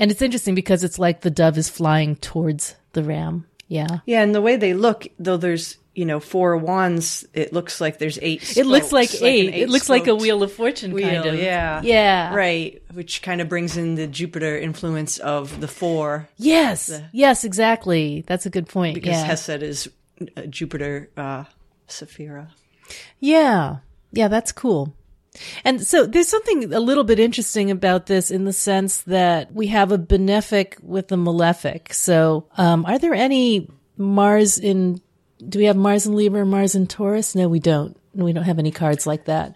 and 0.00 0.10
it's 0.10 0.22
interesting 0.22 0.54
because 0.56 0.82
it's 0.82 0.98
like 0.98 1.20
the 1.20 1.30
dove 1.30 1.56
is 1.58 1.68
flying 1.68 2.16
towards 2.16 2.74
the 2.92 3.04
ram. 3.04 3.46
Yeah. 3.68 3.98
Yeah, 4.06 4.22
and 4.22 4.34
the 4.34 4.40
way 4.42 4.56
they 4.56 4.74
look, 4.74 5.06
though 5.20 5.36
there's, 5.36 5.76
you 5.94 6.04
know, 6.04 6.18
four 6.18 6.56
wands, 6.56 7.24
it 7.34 7.52
looks 7.52 7.80
like 7.80 7.98
there's 7.98 8.18
eight 8.20 8.56
It 8.56 8.66
looks 8.66 8.90
like 8.90 9.10
spokes, 9.10 9.22
an 9.22 9.28
eight. 9.28 9.54
It 9.54 9.68
looks 9.68 9.88
like 9.88 10.08
a 10.08 10.14
wheel 10.16 10.42
of 10.42 10.52
fortune 10.52 10.92
wheel, 10.92 11.08
kind 11.08 11.26
of. 11.26 11.38
yeah. 11.38 11.80
Yeah. 11.84 12.34
Right, 12.34 12.82
which 12.92 13.22
kind 13.22 13.40
of 13.40 13.48
brings 13.48 13.76
in 13.76 13.94
the 13.94 14.08
Jupiter 14.08 14.58
influence 14.58 15.18
of 15.18 15.60
the 15.60 15.68
four, 15.68 16.28
Yes. 16.36 16.90
Yes, 17.12 17.44
exactly. 17.44 18.24
That's 18.26 18.44
a 18.46 18.50
good 18.50 18.66
point. 18.66 18.94
because 18.94 19.10
yeah. 19.12 19.24
Hesed 19.24 19.62
is 19.62 19.88
uh, 20.36 20.42
Jupiter, 20.42 21.08
uh, 21.16 21.44
Sephira. 21.88 22.48
Yeah. 23.20 23.76
Yeah, 24.12 24.26
that's 24.26 24.50
cool. 24.50 24.94
And 25.64 25.86
so 25.86 26.06
there's 26.06 26.28
something 26.28 26.72
a 26.72 26.80
little 26.80 27.04
bit 27.04 27.20
interesting 27.20 27.70
about 27.70 28.06
this 28.06 28.30
in 28.30 28.44
the 28.44 28.52
sense 28.52 29.02
that 29.02 29.52
we 29.52 29.68
have 29.68 29.92
a 29.92 29.98
benefic 29.98 30.82
with 30.82 31.12
a 31.12 31.16
malefic. 31.16 31.94
So, 31.94 32.46
um, 32.56 32.84
are 32.84 32.98
there 32.98 33.14
any 33.14 33.68
Mars 33.96 34.58
in, 34.58 35.00
do 35.46 35.58
we 35.58 35.66
have 35.66 35.76
Mars 35.76 36.06
in 36.06 36.16
Libra 36.16 36.44
Mars 36.44 36.74
in 36.74 36.86
Taurus? 36.86 37.34
No, 37.34 37.48
we 37.48 37.60
don't. 37.60 37.96
We 38.12 38.32
don't 38.32 38.44
have 38.44 38.58
any 38.58 38.72
cards 38.72 39.06
like 39.06 39.26
that. 39.26 39.54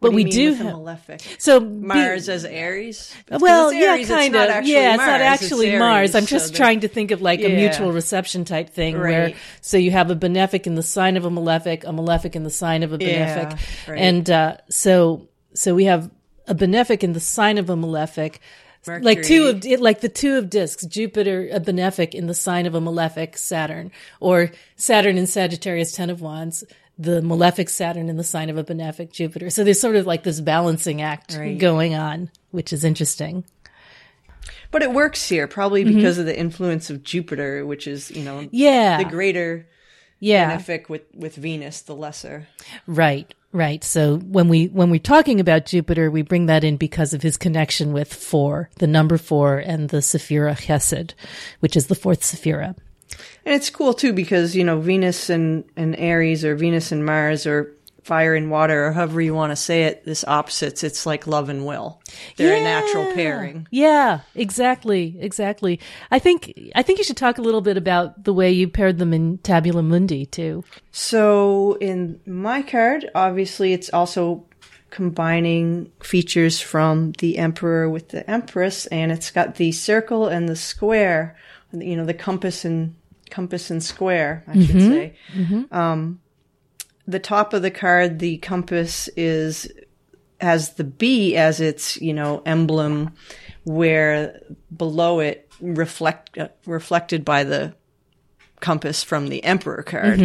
But 0.00 0.08
What 0.10 0.14
we 0.14 0.22
you 0.22 0.26
mean 0.26 0.34
do 0.34 0.54
have 0.54 0.66
malefic. 0.66 1.20
so 1.38 1.58
be- 1.60 1.66
Mars 1.66 2.28
as 2.28 2.44
Aries. 2.44 3.12
Well, 3.30 3.70
it's 3.70 3.78
yeah, 4.08 4.16
kind 4.16 4.36
of. 4.36 4.64
Yeah, 4.66 4.90
it's 4.94 4.98
not 4.98 5.20
Mars, 5.20 5.22
actually 5.22 5.70
Aries, 5.70 5.78
Mars. 5.80 6.14
I'm 6.14 6.26
just 6.26 6.52
the- 6.52 6.56
trying 6.56 6.80
to 6.80 6.88
think 6.88 7.10
of 7.10 7.20
like 7.20 7.40
a 7.40 7.48
mutual 7.48 7.92
reception 7.92 8.44
type 8.44 8.70
thing 8.70 8.98
where 8.98 9.34
so 9.60 9.76
you 9.76 9.90
have 9.90 10.10
a 10.10 10.16
benefic 10.16 10.66
in 10.66 10.74
the 10.76 10.82
sign 10.82 11.16
of 11.16 11.24
a 11.24 11.30
malefic, 11.30 11.84
a 11.84 11.92
malefic 11.92 12.36
in 12.36 12.44
the 12.44 12.50
sign 12.50 12.82
of 12.82 12.92
a 12.92 12.98
benefic, 12.98 13.50
Yeah, 13.50 13.56
right. 13.92 13.98
and 14.00 14.30
uh, 14.30 14.56
so 14.70 15.28
so 15.54 15.74
we 15.74 15.84
have 15.86 16.10
a 16.46 16.54
benefic 16.54 17.02
in 17.02 17.12
the 17.12 17.20
sign 17.20 17.58
of 17.58 17.68
a 17.68 17.76
malefic. 17.76 18.40
Like 18.86 19.22
two 19.24 19.48
of 19.48 19.64
like 19.80 20.00
the 20.00 20.08
two 20.08 20.36
of 20.36 20.48
discs, 20.48 20.86
Jupiter 20.86 21.48
a 21.52 21.60
benefic 21.60 22.14
in 22.14 22.26
the 22.26 22.32
sign 22.32 22.64
of 22.64 22.74
a 22.74 22.80
malefic 22.80 23.36
Saturn, 23.36 23.90
or 24.20 24.52
Saturn 24.76 25.18
in 25.18 25.26
Sagittarius, 25.26 25.92
ten 25.92 26.08
of 26.08 26.22
wands, 26.22 26.64
the 26.98 27.22
malefic 27.22 27.68
Saturn 27.68 28.08
in 28.08 28.16
the 28.16 28.24
sign 28.24 28.50
of 28.50 28.58
a 28.58 28.64
benefic 28.64 29.12
Jupiter. 29.12 29.50
So 29.50 29.62
there's 29.64 29.80
sort 29.80 29.96
of 29.96 30.06
like 30.06 30.24
this 30.24 30.40
balancing 30.40 31.00
act 31.00 31.36
Right. 31.38 31.56
going 31.58 31.94
on, 31.94 32.30
which 32.50 32.72
is 32.72 32.82
interesting. 32.84 33.44
But 34.70 34.82
it 34.82 34.92
works 34.92 35.28
here, 35.28 35.46
probably 35.46 35.84
Mm-hmm. 35.84 35.96
because 35.96 36.18
of 36.18 36.26
the 36.26 36.38
influence 36.38 36.90
of 36.90 37.02
Jupiter, 37.02 37.64
which 37.64 37.86
is, 37.86 38.10
you 38.10 38.22
know, 38.24 38.48
Yeah, 38.50 38.98
the 38.98 39.04
greater 39.08 39.66
yeah, 40.20 40.56
benefic 40.58 40.88
with, 40.88 41.02
with 41.14 41.36
Venus, 41.36 41.80
the 41.82 41.94
lesser. 41.94 42.48
right, 42.86 43.32
right. 43.52 43.82
So 43.84 44.16
when 44.18 44.48
we 44.48 44.66
when 44.66 44.90
we're 44.90 44.98
talking 44.98 45.38
about 45.40 45.66
Jupiter, 45.66 46.10
we 46.10 46.22
bring 46.22 46.46
that 46.46 46.64
in 46.64 46.76
because 46.76 47.14
of 47.14 47.22
his 47.22 47.36
connection 47.36 47.92
with 47.92 48.12
four, 48.12 48.68
the 48.78 48.86
number 48.88 49.16
four, 49.16 49.58
and 49.58 49.88
the 49.90 49.98
Sephira 49.98 50.54
Chesed, 50.56 51.14
which 51.60 51.76
is 51.76 51.86
the 51.86 51.94
fourth 51.94 52.22
Sephira. 52.22 52.74
And 53.44 53.54
it's 53.54 53.70
cool 53.70 53.94
too 53.94 54.12
because, 54.12 54.54
you 54.54 54.64
know, 54.64 54.80
Venus 54.80 55.30
and, 55.30 55.64
and 55.76 55.96
Aries 55.96 56.44
or 56.44 56.54
Venus 56.54 56.92
and 56.92 57.04
Mars 57.04 57.46
or 57.46 57.74
fire 58.08 58.34
and 58.34 58.50
water 58.50 58.86
or 58.86 58.92
however 58.92 59.20
you 59.20 59.34
want 59.34 59.52
to 59.52 59.56
say 59.56 59.82
it, 59.82 60.02
this 60.06 60.24
opposites, 60.26 60.82
it's 60.82 61.04
like 61.04 61.26
love 61.26 61.50
and 61.50 61.66
will. 61.66 62.00
They're 62.36 62.56
a 62.56 62.62
natural 62.62 63.12
pairing. 63.12 63.68
Yeah, 63.70 64.20
exactly, 64.34 65.14
exactly. 65.20 65.78
I 66.10 66.18
think 66.18 66.54
I 66.74 66.82
think 66.82 66.98
you 66.98 67.04
should 67.04 67.18
talk 67.18 67.36
a 67.36 67.42
little 67.42 67.60
bit 67.60 67.76
about 67.76 68.24
the 68.24 68.32
way 68.32 68.50
you 68.50 68.66
paired 68.66 68.96
them 68.96 69.12
in 69.12 69.36
Tabula 69.38 69.82
Mundi 69.82 70.24
too. 70.24 70.64
So 70.90 71.76
in 71.82 72.18
my 72.24 72.62
card, 72.62 73.10
obviously 73.14 73.74
it's 73.74 73.90
also 73.90 74.46
combining 74.90 75.92
features 76.00 76.62
from 76.62 77.12
the 77.18 77.36
emperor 77.36 77.90
with 77.90 78.08
the 78.08 78.28
empress 78.28 78.86
and 78.86 79.12
it's 79.12 79.30
got 79.30 79.56
the 79.56 79.70
circle 79.70 80.28
and 80.28 80.48
the 80.48 80.56
square, 80.56 81.36
you 81.72 81.96
know, 81.96 82.04
the 82.04 82.14
compass 82.14 82.64
and 82.64 82.94
compass 83.30 83.70
and 83.70 83.82
square, 83.82 84.44
I 84.46 84.54
should 84.66 84.76
say. 84.80 85.16
Um, 85.70 86.20
the 87.06 87.18
top 87.18 87.52
of 87.52 87.62
the 87.62 87.70
card, 87.70 88.18
the 88.18 88.38
compass 88.38 89.08
is 89.16 89.70
has 90.40 90.74
the 90.74 90.84
B 90.84 91.36
as 91.36 91.60
its, 91.60 92.00
you 92.00 92.14
know, 92.14 92.42
emblem 92.46 93.12
where 93.64 94.40
below 94.74 95.20
it 95.20 95.50
reflect 95.60 96.38
uh, 96.38 96.48
reflected 96.66 97.24
by 97.24 97.44
the 97.44 97.74
compass 98.60 99.02
from 99.02 99.28
the 99.28 99.42
emperor 99.44 99.82
card. 99.82 100.20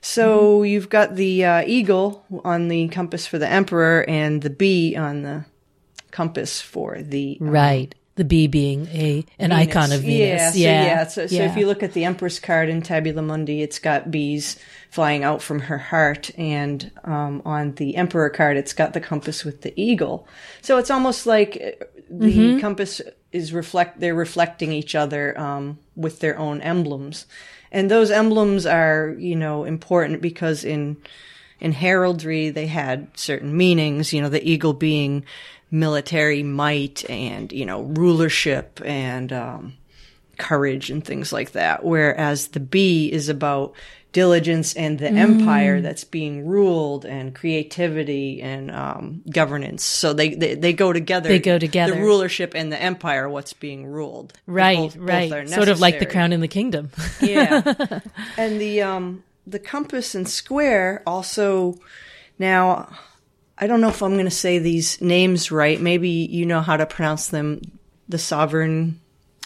So 0.00 0.62
you've 0.62 0.88
got 0.88 1.16
the 1.16 1.44
uh, 1.44 1.64
eagle 1.66 2.24
on 2.44 2.68
the 2.68 2.88
compass 2.88 3.26
for 3.26 3.38
the 3.38 3.48
emperor 3.48 4.04
and 4.08 4.42
the 4.42 4.50
bee 4.50 4.96
on 4.96 5.22
the 5.22 5.44
compass 6.10 6.60
for 6.60 7.02
the 7.02 7.38
Right. 7.40 7.94
The 8.16 8.24
bee 8.24 8.46
being 8.46 8.86
a 8.88 9.24
an 9.38 9.52
icon 9.52 9.92
of 9.92 10.02
Yeah, 10.04 10.38
Venus. 10.38 10.52
so, 10.54 10.58
Yeah. 10.58 10.84
yeah. 10.84 11.06
So, 11.06 11.26
so 11.26 11.34
yeah. 11.36 11.50
if 11.50 11.56
you 11.56 11.66
look 11.66 11.82
at 11.82 11.92
the 11.92 12.04
Empress 12.04 12.38
card 12.40 12.68
in 12.68 12.82
Tabula 12.82 13.22
Mundi, 13.22 13.62
it's 13.62 13.78
got 13.78 14.10
bees 14.10 14.58
flying 14.90 15.22
out 15.22 15.42
from 15.42 15.60
her 15.60 15.76
heart, 15.78 16.30
and 16.38 16.90
um, 17.04 17.42
on 17.44 17.74
the 17.74 17.96
Emperor 17.96 18.30
card, 18.30 18.56
it's 18.56 18.72
got 18.72 18.94
the 18.94 19.00
compass 19.00 19.44
with 19.44 19.60
the 19.62 19.78
eagle. 19.80 20.26
So 20.62 20.78
it's 20.78 20.90
almost 20.90 21.26
like 21.26 21.56
uh, 21.80 21.84
the 22.10 22.32
Mm-hmm. 22.32 22.60
compass 22.60 23.00
is 23.32 23.52
reflect. 23.52 24.00
They're 24.00 24.14
reflecting 24.14 24.72
each 24.72 24.94
other 24.94 25.38
um, 25.38 25.78
with 25.94 26.20
their 26.20 26.38
own 26.38 26.62
emblems, 26.62 27.26
and 27.70 27.90
those 27.90 28.10
emblems 28.10 28.64
are 28.64 29.14
you 29.18 29.36
know 29.36 29.64
important 29.64 30.22
because 30.22 30.64
in 30.64 30.96
in 31.60 31.72
heraldry 31.72 32.48
they 32.50 32.66
had 32.66 33.08
certain 33.18 33.54
meanings. 33.56 34.12
You 34.14 34.22
know, 34.22 34.28
the 34.30 34.46
eagle 34.48 34.72
being 34.72 35.24
military 35.70 36.42
might 36.42 37.08
and 37.10 37.52
you 37.52 37.66
know 37.66 37.82
rulership 37.82 38.80
and 38.84 39.32
um, 39.32 39.74
courage 40.38 40.90
and 40.90 41.04
things 41.04 41.32
like 41.32 41.52
that. 41.52 41.84
Whereas 41.84 42.48
the 42.48 42.60
bee 42.60 43.10
is 43.12 43.28
about 43.28 43.72
diligence 44.12 44.72
and 44.74 44.98
the 44.98 45.08
Mm. 45.08 45.16
empire 45.18 45.80
that's 45.82 46.04
being 46.04 46.46
ruled 46.46 47.04
and 47.04 47.34
creativity 47.34 48.40
and 48.40 48.70
um, 48.70 49.22
governance. 49.30 49.84
So 49.84 50.14
they, 50.14 50.30
they 50.34 50.54
they 50.54 50.72
go 50.72 50.92
together. 50.92 51.28
They 51.28 51.38
go 51.38 51.58
together. 51.58 51.94
The 51.94 52.00
rulership 52.00 52.54
and 52.54 52.72
the 52.72 52.80
empire, 52.80 53.28
what's 53.28 53.52
being 53.52 53.86
ruled. 53.86 54.32
right, 54.46 54.78
Both- 54.78 54.96
both 54.96 55.08
right. 55.08 55.32
are 55.32 55.46
Sort 55.46 55.68
of 55.68 55.80
like 55.80 55.98
the 55.98 56.06
crown 56.06 56.32
in 56.32 56.40
the 56.40 56.48
kingdom. 56.48 56.90
Yeah. 57.20 57.60
and 58.38 58.58
the 58.60 58.82
um 58.82 59.22
the 59.46 59.58
compass 59.58 60.14
and 60.14 60.28
square 60.28 61.02
also 61.06 61.78
now 62.38 62.88
I 63.58 63.66
don't 63.66 63.80
know 63.80 63.88
if 63.88 64.02
I'm 64.02 64.12
going 64.14 64.24
to 64.26 64.30
say 64.30 64.58
these 64.58 65.00
names 65.00 65.50
right. 65.50 65.80
Maybe 65.80 66.08
you 66.10 66.44
know 66.46 66.60
how 66.60 66.76
to 66.76 66.86
pronounce 66.86 67.28
them. 67.28 67.62
The 68.08 68.18
sovereign 68.18 69.00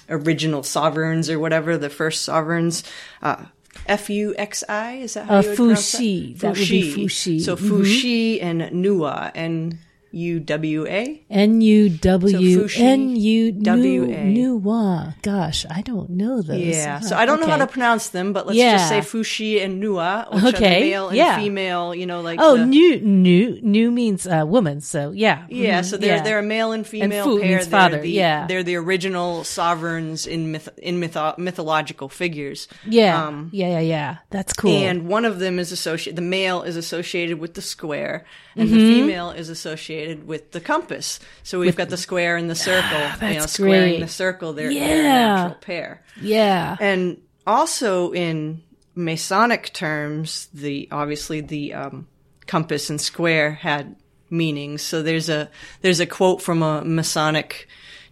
original 0.08 0.62
sovereigns 0.62 1.30
or 1.30 1.38
whatever, 1.38 1.78
the 1.78 1.88
first 1.90 2.24
sovereigns. 2.24 2.82
Uh 3.22 3.44
F 3.86 4.10
U 4.10 4.34
X 4.36 4.62
I 4.68 4.94
is 4.96 5.14
that 5.14 5.26
how 5.26 5.36
Uh, 5.38 5.42
you 5.42 5.48
would 5.50 5.56
pronounce 5.56 5.94
Fuxi. 5.94 6.32
that? 6.34 6.54
That 6.54 6.58
would 6.58 6.68
be 6.68 6.94
Fuxi. 6.94 7.40
So. 7.40 7.56
Fuxi 7.56 8.42
and 8.42 8.60
Nua 8.84 9.30
N 9.34 9.78
U 10.12 10.40
W 10.40 10.86
A. 10.86 11.22
N 11.30 11.60
U 11.60 11.88
W 11.88 12.68
N 12.76 13.16
U 13.16 13.52
W 13.52 14.04
A. 14.10 15.12
Gosh, 15.22 15.66
I 15.70 15.82
don't 15.82 16.10
know 16.10 16.42
those. 16.42 16.58
Yeah, 16.60 17.00
so 17.00 17.16
I 17.16 17.26
don't 17.26 17.40
know 17.40 17.46
how 17.46 17.56
to 17.58 17.66
pronounce 17.66 18.08
them, 18.10 18.32
but 18.32 18.46
let's 18.46 18.58
Yeah. 18.58 18.72
just 18.76 18.88
say 18.88 19.00
Fushi 19.00 19.62
and 19.64 19.82
Nua, 19.82 20.32
which 20.34 20.44
are 20.54 20.56
Okay, 20.56 20.80
male 20.90 21.08
and 21.08 21.16
yeah. 21.16 21.36
female. 21.38 21.94
You 21.94 22.06
know, 22.06 22.20
like 22.20 22.38
Oh, 22.42 22.56
the, 22.56 22.66
new, 22.66 23.00
new, 23.00 23.58
new 23.62 23.90
means 23.90 24.26
uh, 24.26 24.44
woman. 24.46 24.80
So 24.80 25.10
yeah, 25.12 25.44
Yeah, 25.48 25.80
Mhm, 25.80 25.84
so 25.84 25.96
they're 25.96 26.16
yeah. 26.16 26.22
they're 26.22 26.38
a 26.38 26.42
male 26.42 26.72
and 26.72 26.86
female 26.86 27.24
fu 27.24 27.38
pair. 27.40 27.48
means 27.50 27.66
they're 27.68 27.80
father, 27.80 28.00
the, 28.00 28.10
yeah. 28.10 28.46
they're 28.46 28.62
the 28.62 28.76
original 28.76 29.44
sovereigns 29.44 30.26
in 30.26 30.52
myth 30.52 30.68
in 30.82 31.00
mytho- 31.00 31.36
mythological 31.38 32.08
figures. 32.08 32.68
yeah, 32.86 33.26
um, 33.26 33.50
yeah, 33.52 33.68
yeah, 33.68 33.80
yeah. 33.80 34.16
That's 34.30 34.52
cool. 34.52 34.70
And 34.76 35.06
one 35.08 35.24
of 35.24 35.38
them 35.38 35.58
is 35.58 35.72
associated. 35.72 36.16
The 36.16 36.22
male 36.22 36.62
is 36.62 36.76
associated 36.76 37.38
with 37.38 37.54
the 37.54 37.62
square, 37.62 38.24
and 38.56 38.68
Mm-hmm. 38.68 38.76
the 38.78 39.00
female 39.00 39.30
is 39.30 39.48
associated 39.48 40.26
with 40.26 40.52
the 40.52 40.60
compass. 40.60 41.20
So 41.42 41.60
we've 41.60 41.76
got 41.76 41.88
the 41.88 41.96
square 41.96 42.36
and 42.36 42.50
the 42.50 42.54
circle. 42.54 42.98
you 42.98 43.34
know, 43.34 43.40
that's 43.40 43.52
squaring 43.52 43.90
great. 43.92 44.00
the 44.00 44.08
circle. 44.08 44.52
They're, 44.52 44.72
they're 44.72 45.02
Yeah. 45.02 45.34
natural 45.34 45.54
pair. 45.60 46.02
yeah, 46.20 46.76
And 46.80 47.20
also 47.46 48.12
in 48.12 48.62
Masonic 48.94 49.72
terms, 49.72 50.48
the 50.52 50.88
obviously 50.90 51.40
the 51.40 51.74
um, 51.74 52.08
compass 52.46 52.90
and 52.90 53.00
square 53.00 53.52
had 53.52 53.96
meanings. 54.28 54.82
So 54.82 55.02
there's 55.02 55.28
a 55.28 55.48
there's 55.80 56.00
a 56.00 56.06
quote 56.06 56.42
from 56.42 56.62
a 56.62 56.84
Masonic 56.84 57.68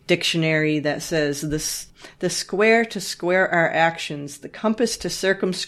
dictionary 0.07 0.79
that 0.81 1.03
says 1.03 1.43
this 1.43 1.89
the 2.21 2.31
square 2.31 2.85
to 2.87 3.01
square 3.01 3.49
our 3.53 3.71
actions, 3.71 4.39
the 4.39 4.49
compass 4.49 4.97
to 4.99 5.09
circums 5.09 5.67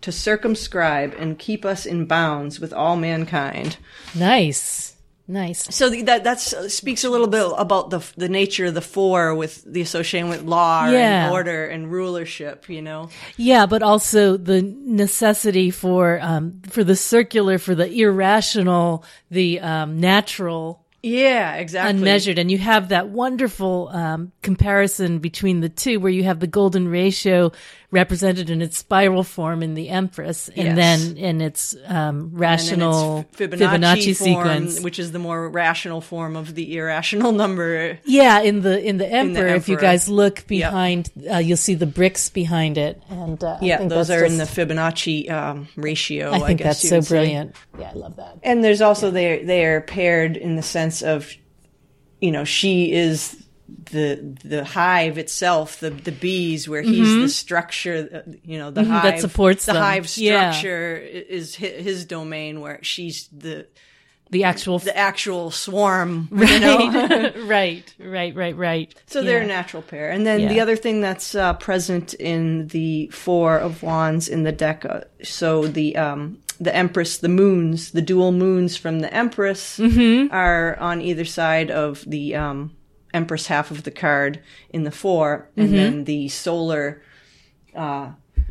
to 0.00 0.12
circumscribe 0.12 1.14
and 1.18 1.38
keep 1.38 1.64
us 1.64 1.84
in 1.86 2.06
bounds 2.06 2.60
with 2.60 2.72
all 2.72 2.96
mankind. 2.96 3.76
nice, 4.14 4.94
nice. 5.26 5.74
So 5.74 5.90
the, 5.90 6.02
that 6.02 6.24
that's 6.24 6.52
uh, 6.52 6.68
speaks 6.68 7.04
a 7.04 7.10
little 7.10 7.26
bit 7.26 7.44
about 7.56 7.90
the 7.90 8.00
the 8.16 8.28
nature 8.28 8.66
of 8.66 8.74
the 8.74 8.80
four 8.80 9.34
with 9.34 9.62
the 9.64 9.80
association 9.80 10.28
with 10.28 10.42
law 10.42 10.88
Yeah. 10.88 11.24
and 11.24 11.32
order 11.32 11.66
and 11.66 11.90
rulership. 11.90 12.68
You 12.68 12.82
know. 12.82 13.08
Yeah, 13.36 13.66
but 13.66 13.82
also 13.82 14.36
the 14.36 14.62
necessity 14.62 15.70
for 15.70 16.18
um 16.22 16.60
for 16.68 16.84
the 16.84 16.96
circular, 16.96 17.58
for 17.58 17.74
the 17.74 17.88
irrational, 17.90 19.04
the 19.30 19.60
um 19.60 20.00
natural, 20.00 20.84
Yeah, 21.02 21.54
exactly. 21.56 21.90
unmeasured, 21.90 22.38
and 22.38 22.50
you 22.50 22.58
have 22.58 22.88
that 22.88 23.08
wonderful 23.08 23.88
um 23.92 24.32
comparison 24.42 25.18
between 25.18 25.60
the 25.60 25.68
two, 25.68 26.00
where 26.00 26.12
you 26.12 26.24
have 26.24 26.40
the 26.40 26.46
golden 26.46 26.88
ratio 26.88 27.52
represented 27.90 28.50
in 28.50 28.60
its 28.60 28.76
spiral 28.76 29.22
form 29.24 29.62
in 29.62 29.72
the 29.72 29.88
Empress, 29.88 30.48
and 30.50 30.56
Yes. 30.66 30.76
then 30.76 31.16
in 31.16 31.40
its 31.40 31.74
um 31.86 32.30
rational 32.34 33.24
it's 33.38 33.40
Fibonacci, 33.40 34.14
form, 34.14 34.68
sequence. 34.68 34.80
which 34.80 34.98
is 34.98 35.12
the 35.12 35.18
more 35.18 35.48
rational 35.48 36.02
form 36.02 36.36
of 36.36 36.54
the 36.54 36.76
irrational 36.76 37.32
number. 37.32 37.98
Yeah, 38.04 38.40
in 38.42 38.60
the 38.60 38.78
in 38.86 38.98
the 38.98 39.10
emperor, 39.10 39.46
if 39.48 39.68
you 39.70 39.78
guys 39.78 40.06
look 40.08 40.46
behind, 40.46 41.08
uh, 41.32 41.38
you'll 41.38 41.56
see 41.56 41.74
the 41.74 41.86
bricks 41.86 42.28
behind 42.28 42.76
it, 42.76 43.02
and 43.08 43.42
uh, 43.42 43.56
I 43.60 43.64
Yeah, 43.64 43.78
think 43.78 43.88
those 43.90 44.10
are 44.10 44.22
in 44.24 44.36
the 44.36 44.44
Fibonacci 44.44 45.30
um, 45.30 45.68
ratio. 45.76 46.32
I 46.32 46.40
think 46.40 46.58
guess 46.58 46.82
that's 46.82 46.88
so 46.90 46.96
would 46.96 47.04
say. 47.06 47.14
brilliant. 47.14 47.56
Yeah, 47.78 47.90
I 47.90 47.94
love 47.94 48.16
that. 48.16 48.38
And 48.42 48.62
there's 48.62 48.82
also 48.82 49.10
they 49.10 49.42
they 49.44 49.64
are 49.64 49.80
paired 49.80 50.36
in 50.36 50.56
the 50.56 50.62
sense 50.62 51.00
of, 51.00 51.32
you 52.20 52.32
know, 52.32 52.44
she 52.44 52.92
is 52.92 53.42
the 53.68 54.36
the 54.44 54.64
hive 54.64 55.18
itself, 55.18 55.80
the 55.80 55.90
the 55.90 56.12
bees, 56.12 56.68
where 56.68 56.82
he's 56.82 57.16
the 57.18 57.28
structure. 57.28 58.08
uh, 58.26 58.30
You 58.44 58.58
know, 58.58 58.70
the 58.70 58.82
Mhm, 58.82 59.02
that 59.02 59.20
supports 59.20 59.66
the 59.66 59.74
them. 59.74 59.82
hive 59.82 60.16
Yeah. 60.16 60.50
structure 60.52 60.96
is 60.96 61.56
hi- 61.56 61.66
his 61.82 62.04
domain, 62.04 62.60
where 62.60 62.78
she's 62.82 63.28
the 63.32 63.66
the 64.30 64.44
actual 64.44 64.78
the 64.78 64.96
actual 64.96 65.50
swarm. 65.50 66.28
You 66.32 66.60
know? 66.60 67.32
right, 67.46 67.84
right, 67.98 68.34
right, 68.34 68.56
right. 68.56 68.94
So 69.06 69.22
they're 69.22 69.40
a 69.42 69.46
natural 69.46 69.82
pair. 69.82 70.10
And 70.10 70.26
then 70.26 70.48
the 70.48 70.60
other 70.60 70.76
thing 70.76 71.00
that's 71.00 71.34
uh, 71.34 71.54
present 71.54 72.12
in 72.14 72.68
the 72.68 73.08
four 73.08 73.56
of 73.58 73.82
wands 73.82 74.28
in 74.28 74.42
the 74.44 74.52
deck, 74.52 74.84
uh, 74.84 75.00
so 75.22 75.66
the 75.66 75.96
um, 75.96 76.38
the 76.60 76.74
Empress, 76.74 77.18
the 77.18 77.28
moons, 77.28 77.92
the 77.92 78.02
dual 78.02 78.32
moons 78.32 78.76
from 78.76 79.00
the 79.00 79.12
Empress 79.14 79.78
Mm-hmm. 79.78 80.32
are 80.34 80.76
on 80.80 81.00
either 81.00 81.24
side 81.24 81.70
of 81.70 82.02
the 82.06 82.34
um, 82.34 82.72
Empress 83.14 83.46
half 83.46 83.70
of 83.70 83.82
the 83.84 83.90
card 83.90 84.40
in 84.70 84.84
the 84.84 84.90
four, 84.90 85.48
and 85.56 85.72
then 85.72 86.04
the 86.04 86.28
solar 86.28 87.02
uh, 87.74 88.10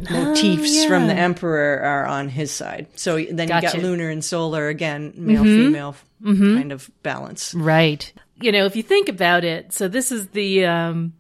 motifs 0.09 0.85
from 0.85 1.07
the 1.07 1.13
Oh. 1.13 1.17
Emperor 1.17 1.79
are 1.81 2.05
on 2.05 2.29
his 2.29 2.51
side. 2.51 2.87
So 2.95 3.15
then 3.15 3.25
you 3.27 3.35
Gotcha. 3.47 3.67
Mm-hmm. 3.67 3.77
got 3.77 3.83
lunar 3.83 4.09
and 4.09 4.23
solar 4.23 4.67
again, 4.67 5.13
male 5.15 5.43
female 5.43 5.95
kind 6.23 6.71
of 6.71 6.89
balance. 7.03 7.53
Right. 7.53 8.11
You 8.41 8.51
know, 8.51 8.65
if 8.65 8.75
you 8.75 8.83
think 8.83 9.09
about 9.09 9.43
it, 9.43 9.73
so 9.73 9.87
this 9.87 10.11
is 10.11 10.27
the 10.29 10.65
um, 10.65 11.13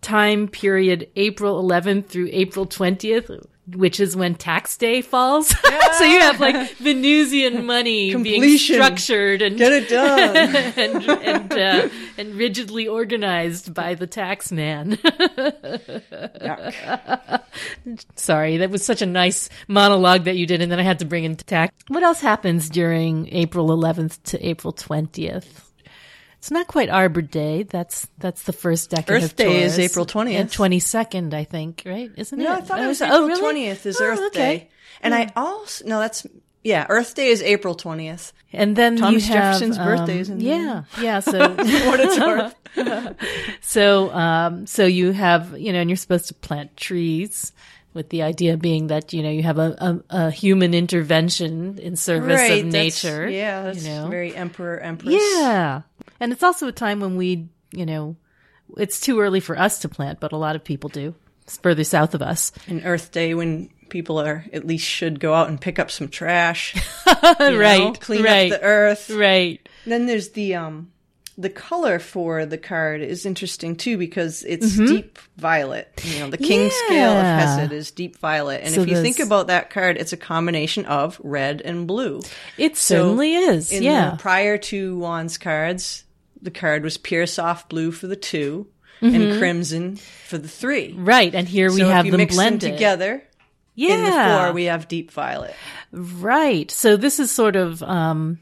time 0.00 0.48
period 0.48 1.08
April 1.16 1.62
11th 1.62 2.06
through 2.08 2.28
April 2.32 2.66
20th, 2.66 3.44
which 3.68 4.00
is 4.00 4.16
when 4.16 4.34
tax 4.34 4.76
day 4.76 5.02
falls. 5.02 5.48
so 5.98 6.04
you 6.04 6.20
have 6.20 6.40
like 6.40 6.76
Venusian 6.76 7.64
money 7.64 8.14
being 8.14 8.58
structured 8.58 9.40
and 9.42 9.56
Get 9.56 9.72
it 9.72 9.88
done. 9.88 10.36
and 10.76 11.04
and, 11.08 11.52
uh, 11.52 11.88
and 12.18 12.34
rigidly 12.34 12.88
organized 12.88 13.72
by 13.72 13.94
the 13.94 14.06
tax 14.06 14.50
man. 14.50 14.98
Sorry, 18.16 18.56
that 18.58 18.70
was 18.70 18.84
such 18.84 19.02
a 19.02 19.06
nice 19.06 19.48
monologue 19.68 20.24
that 20.24 20.36
you 20.36 20.46
did, 20.46 20.60
and 20.60 20.70
then 20.70 20.80
I 20.80 20.82
had 20.82 20.98
to 21.00 21.04
bring 21.04 21.24
in 21.24 21.36
tax. 21.36 21.74
What 21.88 22.02
else 22.02 22.20
happens 22.20 22.68
during 22.68 23.28
April 23.32 23.68
11th 23.68 24.22
to 24.24 24.46
April 24.46 24.72
20th? 24.72 25.71
It's 26.42 26.50
not 26.50 26.66
quite 26.66 26.88
Arbor 26.88 27.22
Day. 27.22 27.62
That's 27.62 28.08
that's 28.18 28.42
the 28.42 28.52
first 28.52 28.90
decade 28.90 29.10
Earth 29.18 29.22
of 29.30 29.36
Day 29.36 29.62
is 29.62 29.78
April 29.78 30.04
20th. 30.04 30.34
and 30.40 30.48
22nd, 30.50 31.34
I 31.34 31.44
think. 31.44 31.84
Right? 31.86 32.10
Isn't 32.16 32.40
it? 32.40 32.42
No, 32.42 32.54
I 32.56 32.60
thought 32.62 32.80
it 32.80 32.84
Oh, 32.84 32.88
was 32.88 32.96
is- 32.96 33.02
April 33.02 33.18
oh, 33.20 33.26
really? 33.28 33.40
twentieth 33.40 33.86
is 33.86 34.00
Oh, 34.00 34.04
Earth 34.06 34.20
okay. 34.26 34.58
Day, 34.58 34.68
and 35.02 35.14
I 35.14 35.30
also 35.36 35.84
no, 35.86 36.00
that's 36.00 36.26
yeah, 36.64 36.84
Earth 36.88 37.14
Day 37.14 37.28
is 37.28 37.42
April 37.42 37.76
twentieth. 37.76 38.32
And 38.52 38.74
then 38.74 38.96
Thomas 38.96 39.28
you 39.28 39.34
have, 39.34 39.54
Jefferson's 39.54 39.78
um, 39.78 39.84
birthday's 39.86 40.30
in 40.30 40.38
there. 40.40 40.58
Yeah, 40.58 40.84
yeah. 41.00 41.20
So 41.30 41.38
What 41.54 42.00
it's 42.00 42.18
worth. 42.76 43.56
So, 43.60 44.10
um, 44.12 44.66
so 44.66 44.84
you 44.84 45.12
have, 45.12 45.56
you 45.58 45.72
know, 45.72 45.78
and 45.80 45.88
you're 45.88 45.96
supposed 45.96 46.26
to 46.28 46.34
plant 46.34 46.76
trees 46.76 47.52
with 47.94 48.08
the 48.08 48.22
idea 48.22 48.56
being 48.56 48.86
that, 48.88 49.12
you 49.12 49.22
know, 49.22 49.30
you 49.30 49.42
have 49.42 49.58
a, 49.58 50.02
a, 50.10 50.26
a 50.26 50.30
human 50.30 50.74
intervention 50.74 51.78
in 51.78 51.96
service 51.96 52.40
right, 52.40 52.64
of 52.64 52.72
that's- 52.72 53.04
nature. 53.04 53.28
Yeah, 53.28 53.62
that's 53.62 53.84
you 53.84 53.90
know? 53.90 54.08
very 54.08 54.34
Emperor 54.34 54.78
Empress. 54.78 55.14
Yeah. 55.18 55.82
And 56.20 56.32
it's 56.32 56.42
also 56.42 56.68
a 56.68 56.72
time 56.72 57.00
when 57.00 57.16
we, 57.16 57.48
you 57.72 57.86
know, 57.86 58.16
it's 58.76 59.00
too 59.00 59.20
early 59.20 59.40
for 59.40 59.58
us 59.58 59.80
to 59.80 59.88
plant, 59.88 60.20
but 60.20 60.32
a 60.32 60.36
lot 60.36 60.56
of 60.56 60.64
people 60.64 60.88
do. 60.88 61.14
It's 61.42 61.58
further 61.58 61.84
south 61.84 62.14
of 62.14 62.22
us. 62.22 62.52
and 62.68 62.82
Earth 62.84 63.10
Day 63.12 63.34
when 63.34 63.70
people 63.88 64.18
are 64.18 64.44
at 64.52 64.66
least 64.66 64.86
should 64.86 65.20
go 65.20 65.34
out 65.34 65.48
and 65.48 65.60
pick 65.60 65.78
up 65.78 65.90
some 65.90 66.08
trash, 66.08 66.74
you 67.06 67.12
know, 67.38 67.58
right. 67.58 68.00
clean 68.00 68.22
right. 68.24 68.50
up 68.50 68.60
the 68.60 68.66
earth. 68.66 69.10
Right. 69.10 69.68
Then 69.84 70.06
there's 70.06 70.30
the 70.30 70.54
um 70.54 70.92
the 71.38 71.48
color 71.50 71.98
for 71.98 72.44
the 72.46 72.58
card 72.58 73.00
is 73.00 73.24
interesting 73.26 73.76
too 73.76 73.96
because 73.96 74.42
it's 74.44 74.72
Mm-hmm. 74.74 74.86
deep 74.86 75.18
violet. 75.36 75.88
You 76.04 76.20
know, 76.20 76.30
the 76.30 76.36
king 76.38 76.68
scale 76.70 77.10
of 77.12 77.24
Yeah. 77.24 77.56
Hesed 77.56 77.72
is 77.72 77.90
deep 77.90 78.18
violet, 78.18 78.60
and 78.64 78.74
So 78.74 78.82
if 78.82 78.88
you 78.88 79.00
think 79.00 79.18
about 79.18 79.46
that 79.46 79.70
card, 79.70 79.96
it's 79.96 80.12
a 80.12 80.16
combination 80.16 80.84
of 80.86 81.20
red 81.24 81.60
and 81.62 81.86
blue. 81.86 82.20
It 82.58 82.76
certainly 82.76 83.34
is. 83.34 83.72
In 83.72 83.82
yeah. 83.82 84.10
the 84.10 84.16
prior 84.18 84.58
to 84.58 84.98
wands 84.98 85.38
cards, 85.38 86.04
the 86.40 86.50
card 86.50 86.82
was 86.84 86.98
pure 86.98 87.26
soft 87.26 87.68
blue 87.68 87.92
for 87.92 88.06
the 88.06 88.16
2 88.16 88.66
Mm-hmm. 89.00 89.20
and 89.20 89.38
crimson 89.40 89.96
for 89.96 90.38
the 90.38 90.46
three. 90.46 90.92
right. 90.96 91.34
And 91.34 91.48
here 91.48 91.72
we 91.72 91.80
so 91.80 91.88
have 91.88 92.06
if 92.06 92.12
you 92.12 92.16
them 92.16 92.28
blended. 92.28 92.60
them 92.60 92.70
together, 92.76 93.24
yeah. 93.74 93.94
in 93.94 94.04
the 94.04 94.10
four 94.44 94.52
we 94.52 94.66
have 94.66 94.86
deep 94.86 95.10
violet. 95.10 95.56
Right. 95.90 96.70
So 96.70 96.96
this 96.96 97.18
is 97.18 97.32
sort 97.32 97.56
of, 97.56 97.82
um, 97.82 98.38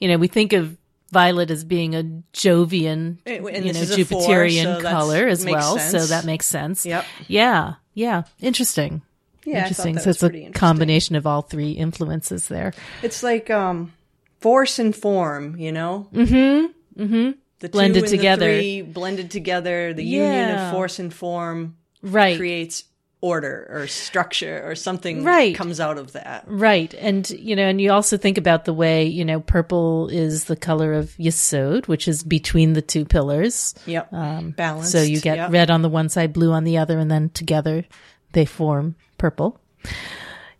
you 0.00 0.08
know, 0.08 0.18
we 0.18 0.28
think 0.28 0.52
of 0.52 0.76
violet 1.12 1.50
as 1.50 1.62
being 1.62 1.94
a 1.94 2.02
Jovian, 2.32 3.18
you 3.26 3.40
know, 3.40 3.48
a 3.80 3.84
four, 3.84 3.96
Jupiterian 3.96 4.76
so 4.78 4.82
color 4.82 5.28
as 5.28 5.44
well. 5.44 5.78
So 5.78 6.06
that 6.06 6.24
makes 6.24 6.46
sense. 6.46 6.84
Yep. 6.84 7.04
Yeah. 7.28 7.74
Yeah. 7.94 8.22
Interesting. 8.40 9.02
Yeah, 9.44 9.58
interesting. 9.62 9.98
So 9.98 10.10
it's 10.10 10.22
a 10.22 10.50
combination 10.50 11.16
of 11.16 11.26
all 11.26 11.42
three 11.42 11.72
influences 11.72 12.48
there. 12.48 12.72
It's 13.02 13.22
like 13.22 13.50
um 13.50 13.92
force 14.40 14.78
and 14.78 14.94
form, 14.96 15.56
you 15.56 15.72
know? 15.72 16.08
Mm-hmm. 16.12 17.02
Mm-hmm. 17.02 17.30
The 17.58 17.68
two 17.68 17.72
Blended 17.72 18.02
and 18.04 18.10
together. 18.10 18.46
The 18.52 18.58
three 18.60 18.82
blended 18.82 19.30
together. 19.30 19.94
The 19.94 20.04
union 20.04 20.50
of 20.58 20.72
force 20.72 20.98
and 20.98 21.12
form 21.12 21.76
Right. 22.02 22.36
creates 22.36 22.84
order 23.22 23.66
or 23.70 23.86
structure 23.86 24.60
or 24.68 24.74
something 24.74 25.22
Right. 25.24 25.54
comes 25.54 25.78
out 25.80 25.96
of 25.96 26.12
that. 26.12 26.44
Right. 26.46 26.92
And, 26.94 27.28
you 27.30 27.54
know, 27.56 27.62
and 27.62 27.80
you 27.80 27.92
also 27.92 28.16
think 28.16 28.36
about 28.36 28.64
the 28.66 28.74
way, 28.74 29.06
you 29.06 29.24
know, 29.24 29.38
purple 29.40 30.08
is 30.08 30.44
the 30.44 30.56
color 30.56 30.92
of 30.92 31.14
Yesod, 31.18 31.86
which 31.86 32.08
is 32.08 32.24
between 32.24 32.72
the 32.74 32.82
two 32.82 33.04
pillars. 33.04 33.74
Yep. 33.86 34.10
Balanced. 34.10 34.56
Um, 34.60 34.82
So 34.84 35.00
you 35.02 35.20
get 35.20 35.36
yep. 35.36 35.52
red 35.52 35.70
on 35.70 35.82
the 35.82 35.88
one 35.88 36.08
side, 36.08 36.32
blue 36.32 36.52
on 36.52 36.64
the 36.64 36.76
other, 36.78 36.98
and 36.98 37.10
then 37.10 37.30
together 37.30 37.84
they 38.32 38.44
form 38.44 38.96
purple. 39.18 39.60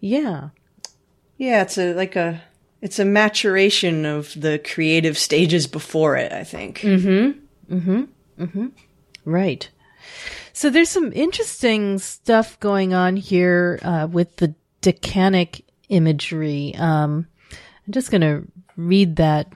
Yeah. 0.00 0.50
Yeah, 1.38 1.62
it's 1.62 1.76
a 1.78 1.92
like 1.94 2.14
a 2.14 2.42
it's 2.80 2.98
a 3.00 3.04
maturation 3.04 4.04
of 4.06 4.32
the 4.40 4.58
creative 4.60 5.18
stages 5.18 5.66
before 5.66 6.16
it, 6.16 6.32
I 6.32 6.44
think. 6.44 6.78
Mm. 6.80 7.02
Hmm. 7.68 7.74
Mm 7.74 7.82
hmm. 7.82 8.02
Mm 8.44 8.50
hmm. 8.52 8.66
Right. 9.24 9.68
So 10.52 10.70
there's 10.70 10.90
some 10.90 11.12
interesting 11.12 11.98
stuff 11.98 12.60
going 12.60 12.94
on 12.94 13.16
here 13.16 13.78
uh, 13.82 14.08
with 14.10 14.36
the 14.36 14.54
decanic 14.82 15.62
imagery. 15.88 16.74
Um, 16.76 17.26
I'm 17.86 17.92
just 17.92 18.10
going 18.10 18.20
to 18.20 18.46
read 18.76 19.16
that 19.16 19.52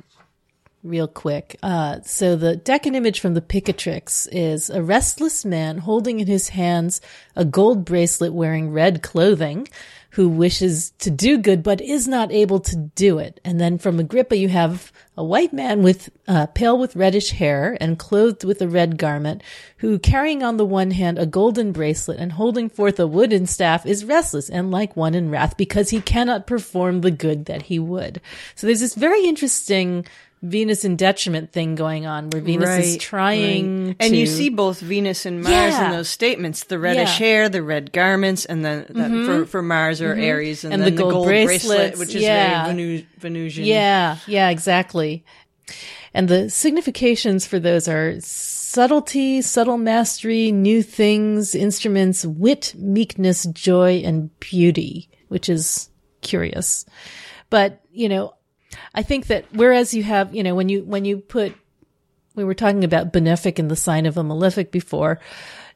real 0.83 1.09
quick. 1.09 1.57
Uh, 1.63 2.01
so 2.03 2.37
the 2.37 2.57
decan 2.57 2.95
image 2.95 3.21
from 3.21 3.35
the 3.35 3.41
Picatrix 3.41 4.29
is 4.31 4.71
a 4.71 4.83
restless 4.83 5.45
man 5.45 5.79
holding 5.79 6.21
in 6.21 6.27
his 6.27 6.51
hands 6.51 7.01
a 7.35 7.45
gold 7.45 7.85
bracelet 7.85 8.33
wearing 8.33 8.71
red 8.71 9.03
clothing 9.03 9.69
who 10.17 10.31
wishes 10.31 10.93
to 10.93 11.11
do 11.11 11.37
good 11.37 11.63
but 11.63 11.79
is 11.79 12.09
not 12.09 12.33
able 12.33 12.59
to 12.59 12.75
do 12.75 13.19
it. 13.19 13.39
And 13.45 13.61
then 13.61 13.77
from 13.77 14.01
Agrippa 14.01 14.35
you 14.35 14.49
have 14.49 14.91
a 15.15 15.23
white 15.23 15.53
man 15.53 15.83
with 15.83 16.09
uh, 16.27 16.47
pale 16.47 16.79
with 16.79 16.97
reddish 16.97 17.33
hair 17.33 17.77
and 17.83 17.99
clothed 17.99 18.43
with 18.43 18.63
a 18.63 18.69
red 18.69 18.97
garment 18.97 19.43
who 19.77 19.99
carrying 19.99 20.43
on 20.43 20.57
the 20.57 20.65
one 20.65 20.91
hand 20.91 21.19
a 21.19 21.27
golden 21.27 21.71
bracelet 21.71 22.19
and 22.19 22.33
holding 22.33 22.71
forth 22.71 22.99
a 22.99 23.07
wooden 23.07 23.47
staff 23.47 23.85
is 23.85 24.07
restless 24.07 24.49
and 24.49 24.71
like 24.71 24.97
one 24.97 25.15
in 25.15 25.31
wrath 25.31 25.55
because 25.59 25.91
he 25.91 26.01
cannot 26.01 26.47
perform 26.47 27.03
the 27.03 27.11
good 27.11 27.45
that 27.45 27.63
he 27.63 27.79
would. 27.79 28.19
So 28.55 28.67
there's 28.67 28.81
this 28.81 28.95
very 28.95 29.27
interesting 29.27 30.07
Venus 30.49 30.85
in 30.85 30.97
detriment 30.97 31.53
thing 31.53 31.75
going 31.75 32.07
on 32.07 32.31
where 32.31 32.41
Venus 32.41 32.87
is 32.87 32.97
trying 32.99 33.87
right. 33.89 33.97
And 34.01 34.11
to- 34.13 34.17
you 34.17 34.27
see 34.27 34.49
both 34.49 34.81
Venus 34.81 35.27
and 35.27 35.43
Mars 35.43 35.53
Yeah. 35.53 35.87
in 35.87 35.91
those 35.93 36.09
statements: 36.09 36.65
the 36.65 36.79
reddish 36.79 37.09
Yeah. 37.09 37.15
Mm-hmm. 37.15 37.25
hair, 37.25 37.49
the 37.49 37.63
red 37.63 37.93
garments, 37.93 38.45
and 38.45 38.65
then 38.65 38.87
that 38.91 39.11
for 39.27 39.47
for 39.47 39.63
Mars 39.63 40.01
or 40.01 40.15
Aries, 40.15 40.65
and, 40.65 40.73
And 40.73 40.83
then 40.83 40.95
the 40.95 41.03
gold 41.03 41.27
bracelets, 41.27 41.99
which 41.99 42.15
is 42.15 42.23
yeah. 42.23 42.65
very 42.65 42.75
Venu- 42.75 43.07
Venusian. 43.19 43.65
Yeah, 43.65 44.19
yeah, 44.27 44.51
exactly. 44.51 45.25
And 46.15 46.29
the 46.29 46.49
significations 46.49 47.47
for 47.47 47.59
those 47.59 47.89
are 47.89 48.15
subtlety, 48.21 49.43
subtle 49.43 49.79
mastery, 49.79 50.53
new 50.53 50.83
things, 50.83 51.55
instruments, 51.55 52.25
wit, 52.25 52.73
meekness, 52.77 53.45
joy, 53.47 54.03
and 54.05 54.31
beauty, 54.41 55.09
which 55.29 55.49
is 55.49 55.89
curious. 56.23 56.85
But, 57.51 57.81
you 57.93 58.09
know, 58.09 58.35
I 58.95 59.03
think 59.03 59.27
that 59.27 59.45
whereas 59.53 59.95
you 59.95 60.03
have, 60.03 60.35
you 60.35 60.43
know, 60.43 60.55
when 60.55 60.69
you, 60.69 60.83
when 60.83 61.05
you 61.05 61.19
put, 61.19 61.55
we 62.35 62.45
were 62.45 62.55
talking 62.55 62.85
about 62.85 63.13
benefic 63.13 63.59
in 63.59 63.69
the 63.69 63.77
sign 63.77 64.07
of 64.07 64.17
a 64.17 64.25
malefic 64.25 64.71
before, 64.71 65.21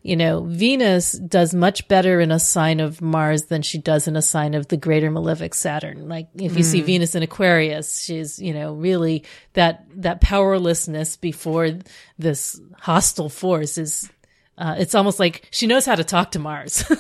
you 0.03 0.17
know, 0.17 0.45
Venus 0.45 1.13
does 1.13 1.53
much 1.53 1.87
better 1.87 2.21
in 2.21 2.31
a 2.31 2.39
sign 2.39 2.81
of 2.81 3.03
Mars 3.03 3.45
than 3.45 3.61
she 3.61 3.77
does 3.77 4.09
in 4.09 4.17
a 4.17 4.23
sign 4.23 4.55
of 4.55 4.69
the 4.69 4.79
greater 4.79 5.11
malefic 5.11 5.55
Saturn. 5.55 6.09
Like 6.09 6.29
if 6.37 6.57
you 6.57 6.63
see 6.63 6.81
Venus 6.81 7.15
in 7.15 7.23
Aquarius, 7.23 8.03
she's, 8.03 8.39
you 8.39 8.55
know, 8.55 8.73
really 8.73 9.25
that, 9.53 9.85
that 9.97 10.23
powerlessness 10.23 11.17
before 11.17 11.73
this 12.19 12.59
hostile 12.79 13.29
force 13.29 13.77
is, 13.77 14.11
uh, 14.57 14.77
it's 14.79 14.95
almost 14.95 15.19
like 15.19 15.47
she 15.51 15.67
knows 15.67 15.85
how 15.85 15.95
to 15.95 16.05
talk 16.05 16.33
to 16.33 16.39
Mars. 16.39 16.85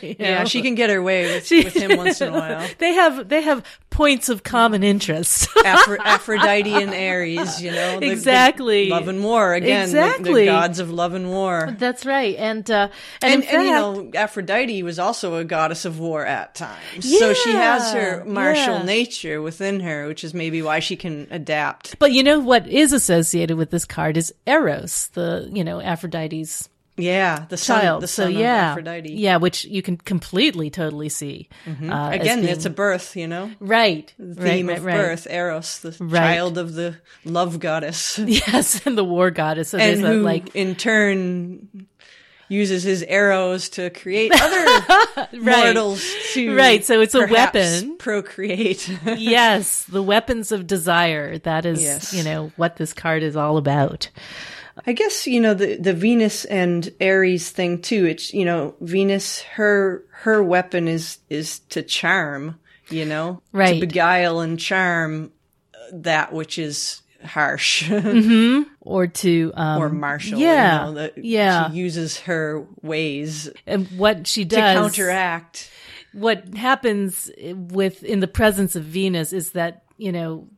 Yeah, 0.00 0.40
know? 0.40 0.44
she 0.44 0.62
can 0.62 0.74
get 0.74 0.90
her 0.90 1.02
way 1.02 1.34
with, 1.34 1.50
with 1.50 1.74
him 1.74 1.96
once 1.96 2.20
in 2.20 2.28
a 2.28 2.32
while. 2.32 2.68
they 2.78 2.92
have 2.92 3.28
they 3.28 3.42
have 3.42 3.64
points 3.98 4.28
of 4.28 4.44
common 4.44 4.84
interest. 4.84 5.48
Aphro- 5.56 5.98
Aphrodite 5.98 6.72
and 6.72 6.90
Ares, 6.94 7.60
you 7.60 7.72
know, 7.72 7.94
the- 7.98 8.06
the 8.06 8.12
Exactly. 8.12 8.88
love 8.88 9.08
and 9.08 9.24
war 9.24 9.54
again, 9.54 9.88
the- 9.90 9.92
the, 9.96 10.04
Exactly. 10.06 10.44
gods 10.44 10.78
of 10.78 10.90
love 10.92 11.14
and 11.14 11.28
war. 11.28 11.74
That's 11.76 12.06
right, 12.06 12.36
and 12.36 12.70
uh, 12.70 12.90
And, 13.22 13.34
and, 13.34 13.42
in 13.42 13.48
and 13.56 13.64
you 13.66 13.72
know, 13.72 14.10
Aphrodite 14.14 14.82
was 14.84 15.00
also 15.00 15.34
a 15.36 15.44
goddess 15.44 15.84
of 15.84 15.98
war 15.98 16.24
at 16.24 16.54
times. 16.54 17.18
so 17.18 17.34
she 17.34 17.50
has 17.50 17.92
her 17.92 18.24
martial 18.24 18.76
yeah. 18.76 18.82
nature 18.84 19.42
within 19.42 19.80
her, 19.80 20.06
which 20.06 20.22
is 20.22 20.32
maybe 20.32 20.62
why 20.62 20.78
she 20.78 20.94
can 20.94 21.26
adapt. 21.32 21.98
But 21.98 22.12
you 22.12 22.22
know 22.22 22.38
what 22.38 22.68
is 22.68 22.92
associated 22.92 23.56
with 23.56 23.70
this 23.70 23.84
card 23.84 24.16
is 24.16 24.32
Eros, 24.46 25.08
the 25.14 25.48
you 25.52 25.64
know 25.64 25.80
Aphrodite's 25.80 26.68
Yeah, 26.98 27.46
the 27.48 27.56
son, 27.56 27.80
child. 27.80 28.02
the 28.02 28.08
so 28.08 28.24
son 28.24 28.32
yeah, 28.32 28.72
of 28.72 28.78
Aphrodite. 28.78 29.12
yeah, 29.14 29.36
which 29.38 29.64
you 29.64 29.80
can 29.82 29.96
completely, 29.96 30.68
totally 30.70 31.08
see. 31.08 31.48
Uh, 31.66 32.10
Again, 32.12 32.40
being- 32.42 32.52
it's 32.52 32.64
a 32.66 32.70
birth, 32.70 33.16
you 33.16 33.26
know? 33.28 33.50
right 33.60 34.12
The 34.18 34.42
right, 34.42 34.50
theme 34.52 34.66
right, 34.68 34.78
of 34.78 34.84
right. 34.84 34.96
birth, 34.96 35.26
Eros, 35.30 35.78
the 35.80 35.96
Right. 36.00 36.20
child 36.34 36.58
of 36.58 36.74
the 36.74 36.96
love 37.24 37.60
goddess. 37.60 38.18
Yes, 38.26 38.84
and 38.86 38.98
the 38.98 39.04
war 39.04 39.30
goddess. 39.30 39.70
So 39.70 39.78
and 39.78 40.02
there's 40.04 40.10
a, 40.10 40.16
who, 40.18 40.22
like 40.22 40.54
in 40.54 40.74
turn, 40.74 41.86
uses 42.50 42.82
his 42.82 43.02
arrows 43.02 43.68
to 43.68 43.90
create 43.90 44.32
other 44.34 45.28
mortals 45.38 46.02
to 46.32 46.56
Right, 46.56 46.82
so 46.84 47.00
it's 47.02 47.14
a 47.14 47.26
weapon. 47.26 47.96
procreate. 47.98 48.88
yes, 49.18 49.84
the 49.84 50.02
weapons 50.02 50.50
of 50.50 50.66
desire. 50.66 51.36
That 51.38 51.66
is, 51.66 51.82
Yes. 51.82 52.14
you 52.14 52.24
know, 52.24 52.50
what 52.56 52.76
this 52.76 52.92
card 52.94 53.22
is 53.22 53.36
all 53.36 53.56
about. 53.58 54.08
I 54.86 54.92
guess 54.92 55.26
you 55.26 55.40
know 55.40 55.54
the 55.54 55.76
the 55.76 55.92
Venus 55.92 56.44
and 56.44 56.88
Aries 57.00 57.50
thing 57.50 57.80
too. 57.82 58.06
It's 58.06 58.32
you 58.32 58.44
know 58.44 58.74
Venus 58.80 59.42
her 59.42 60.04
her 60.22 60.42
weapon 60.42 60.88
is 60.88 61.18
is 61.28 61.60
to 61.70 61.82
charm, 61.82 62.58
you 62.90 63.04
know, 63.04 63.42
Right. 63.52 63.74
to 63.74 63.80
beguile 63.80 64.40
and 64.40 64.58
charm 64.58 65.32
uh, 65.74 65.78
that 65.92 66.32
which 66.32 66.58
is 66.58 67.02
harsh 67.24 67.90
Or 68.80 69.06
to 69.06 69.52
um, 69.54 69.82
or 69.82 69.88
martial. 69.88 70.38
Yeah, 70.38 70.86
you 70.88 70.94
know, 70.94 71.00
that 71.00 71.18
yeah. 71.24 71.70
She 71.70 71.76
uses 71.76 72.20
her 72.20 72.66
ways 72.82 73.50
and 73.66 73.86
what 73.98 74.26
she 74.26 74.44
does 74.44 74.56
to 74.56 74.60
does 74.62 74.74
counteract. 74.96 75.70
what 76.12 76.54
happens 76.54 77.30
with 77.42 78.02
in 78.04 78.20
the 78.20 78.28
presence 78.28 78.76
of 78.76 78.84
Venus 78.84 79.32
is 79.32 79.52
that 79.52 79.82
you 79.96 80.12
know 80.12 80.48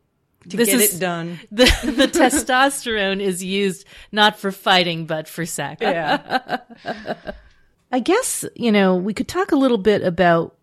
To 0.49 0.57
this 0.57 0.71
get 0.71 0.81
is 0.81 0.97
it 0.97 1.01
done. 1.01 1.39
the 1.53 1.65
the 1.85 2.07
testosterone 2.09 3.21
is 3.21 3.45
used 3.45 3.87
not 4.11 4.39
for 4.39 4.51
fighting 4.51 5.07
but 5.07 5.29
for 5.29 5.45
sex. 5.45 5.81
Yeah. 5.83 6.59
I 7.93 8.01
guess 8.01 8.45
you 8.55 8.73
know 8.73 8.97
we 8.97 9.15
could 9.15 9.29
talk 9.29 9.53
a 9.53 9.57
little 9.57 9.79
bit 9.79 10.03
about 10.03 10.57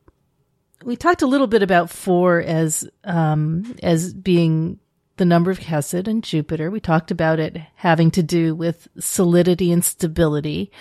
we 0.83 0.95
talked 0.95 1.21
a 1.21 1.27
little 1.27 1.47
bit 1.47 1.61
about 1.63 1.89
four 1.89 2.41
as 2.41 2.87
um 3.03 3.75
as 3.83 4.13
being 4.13 4.79
the 5.17 5.25
number 5.25 5.49
of 5.51 5.57
Hesed 5.57 6.07
and 6.07 6.23
Jupiter. 6.23 6.69
We 6.69 6.79
talked 6.79 7.09
about 7.09 7.39
it 7.39 7.57
having 7.75 8.11
to 8.11 8.21
do 8.23 8.53
with 8.53 8.87
solidity 8.99 9.71
and 9.71 9.83
stability. 9.83 10.71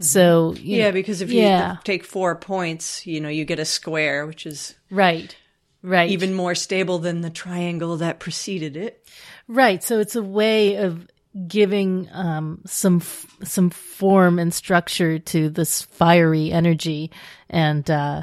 So 0.00 0.52
Mm-hmm. 0.52 0.64
Yeah, 0.66 0.84
know- 0.86 0.92
because 0.92 1.20
if 1.20 1.30
you 1.30 1.42
yeah, 1.42 1.76
take 1.84 2.04
four 2.04 2.34
points, 2.36 3.06
you 3.06 3.20
know, 3.20 3.28
you 3.28 3.44
get 3.44 3.58
a 3.60 3.64
square, 3.64 4.26
which 4.26 4.46
is 4.46 4.74
right, 4.90 5.36
right, 5.82 6.10
even 6.10 6.34
more 6.34 6.54
stable 6.54 6.98
than 6.98 7.20
the 7.20 7.30
triangle 7.30 7.96
that 7.98 8.20
preceded 8.20 8.76
it. 8.76 9.06
Right. 9.48 9.82
So 9.82 9.98
it's 9.98 10.16
a 10.16 10.22
way 10.22 10.76
of 10.76 11.06
giving 11.46 12.08
um, 12.12 12.60
some 12.66 12.98
f- 12.98 13.26
some 13.44 13.70
form 13.70 14.38
and 14.38 14.52
structure 14.52 15.18
to 15.18 15.48
this 15.50 15.82
fiery 15.82 16.52
energy, 16.52 17.10
and 17.50 17.90
uh, 17.90 18.22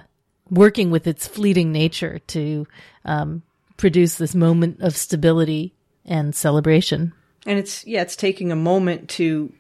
working 0.50 0.92
with 0.92 1.08
its 1.08 1.28
fleeting 1.28 1.72
nature 1.72 2.20
to 2.28 2.68
um, 3.06 3.44
produce 3.78 4.16
this 4.16 4.36
moment 4.36 4.82
of 4.82 4.96
stability 4.96 5.74
and 6.06 6.36
celebration. 6.36 7.14
And 7.46 7.58
it's 7.58 7.86
yeah, 7.86 8.02
it's 8.02 8.16
taking 8.16 8.52
a 8.52 8.56
moment 8.56 9.10
to 9.12 9.54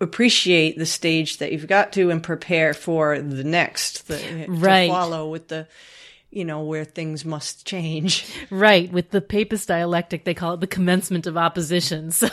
appreciate 0.00 0.76
the 0.76 0.86
stage 0.86 1.38
that 1.38 1.52
you've 1.52 1.66
got 1.66 1.92
to 1.94 2.10
and 2.10 2.22
prepare 2.22 2.74
for 2.74 3.18
the 3.18 3.44
next, 3.44 4.08
the, 4.08 4.46
Right. 4.48 4.86
to 4.86 4.92
follow 4.92 5.30
with 5.30 5.48
the 5.48 5.66
you 6.36 6.44
know 6.44 6.60
where 6.62 6.84
things 6.84 7.24
must 7.24 7.66
change. 7.66 8.30
Right. 8.50 8.92
With 8.92 9.10
the 9.10 9.20
papist 9.20 9.68
dialectic, 9.68 10.24
they 10.24 10.34
call 10.34 10.54
it 10.54 10.60
the 10.60 10.66
commencement 10.66 11.26
of 11.26 11.36
opposition. 11.36 12.10
So, 12.16 12.28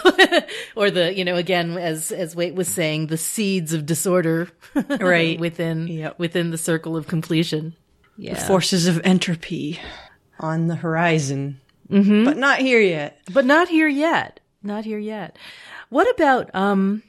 or 0.76 0.92
the 0.92 1.14
you 1.16 1.24
know 1.26 1.36
again 1.36 1.78
as 1.78 2.12
as 2.12 2.36
Waite 2.36 2.54
was 2.56 2.68
saying, 2.68 3.08
the 3.08 3.18
seeds 3.18 3.74
of 3.74 3.86
disorder. 3.86 4.50
Right. 5.00 5.40
within 5.40 5.88
Yep. 5.88 6.20
within 6.20 6.52
the 6.52 6.58
circle 6.58 6.98
of 6.98 7.08
completion. 7.08 7.76
Yeah. 8.18 8.46
Forces 8.48 8.88
of 8.88 9.02
entropy 9.04 9.80
on 10.40 10.68
the 10.68 10.76
horizon, 10.76 11.60
mm-hmm. 11.90 12.26
but 12.26 12.38
not 12.38 12.60
here 12.60 12.82
yet. 12.82 13.20
but 13.34 13.46
not 13.46 13.70
here 13.70 13.88
yet. 13.88 14.40
Not 14.62 14.86
here 14.86 15.00
yet. 15.00 15.38
What 15.90 16.10
about 16.14 16.54
um 16.54 17.04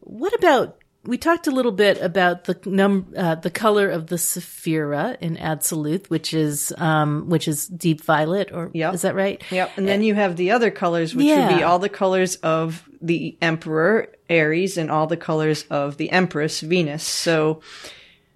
what 0.00 0.34
about 0.34 0.78
we 1.06 1.18
talked 1.18 1.46
a 1.46 1.50
little 1.50 1.72
bit 1.72 2.00
about 2.00 2.44
the 2.44 2.58
num 2.66 3.12
uh, 3.16 3.34
the 3.36 3.50
color 3.50 3.88
of 3.90 4.06
the 4.06 4.16
Sephira 4.16 5.16
in 5.20 5.36
Absolute, 5.36 6.08
which 6.10 6.32
is 6.34 6.72
um 6.78 7.28
which 7.28 7.48
is 7.48 7.66
deep 7.66 8.02
violet 8.02 8.50
or 8.52 8.70
Yep. 8.72 8.94
is 8.94 9.02
that 9.02 9.14
right? 9.14 9.42
Yep. 9.50 9.70
And 9.76 9.86
then 9.88 10.02
you 10.02 10.14
have 10.14 10.36
the 10.36 10.50
other 10.52 10.70
colors, 10.70 11.14
which 11.14 11.26
would 11.26 11.56
be 11.56 11.62
all 11.62 11.78
the 11.78 11.88
colors 11.88 12.36
of 12.36 12.88
the 13.02 13.36
Emperor 13.42 14.08
Aries 14.28 14.78
and 14.78 14.90
all 14.90 15.06
the 15.06 15.16
colors 15.16 15.64
of 15.70 15.96
the 15.96 16.10
Empress 16.10 16.60
Venus. 16.60 17.02
So 17.04 17.60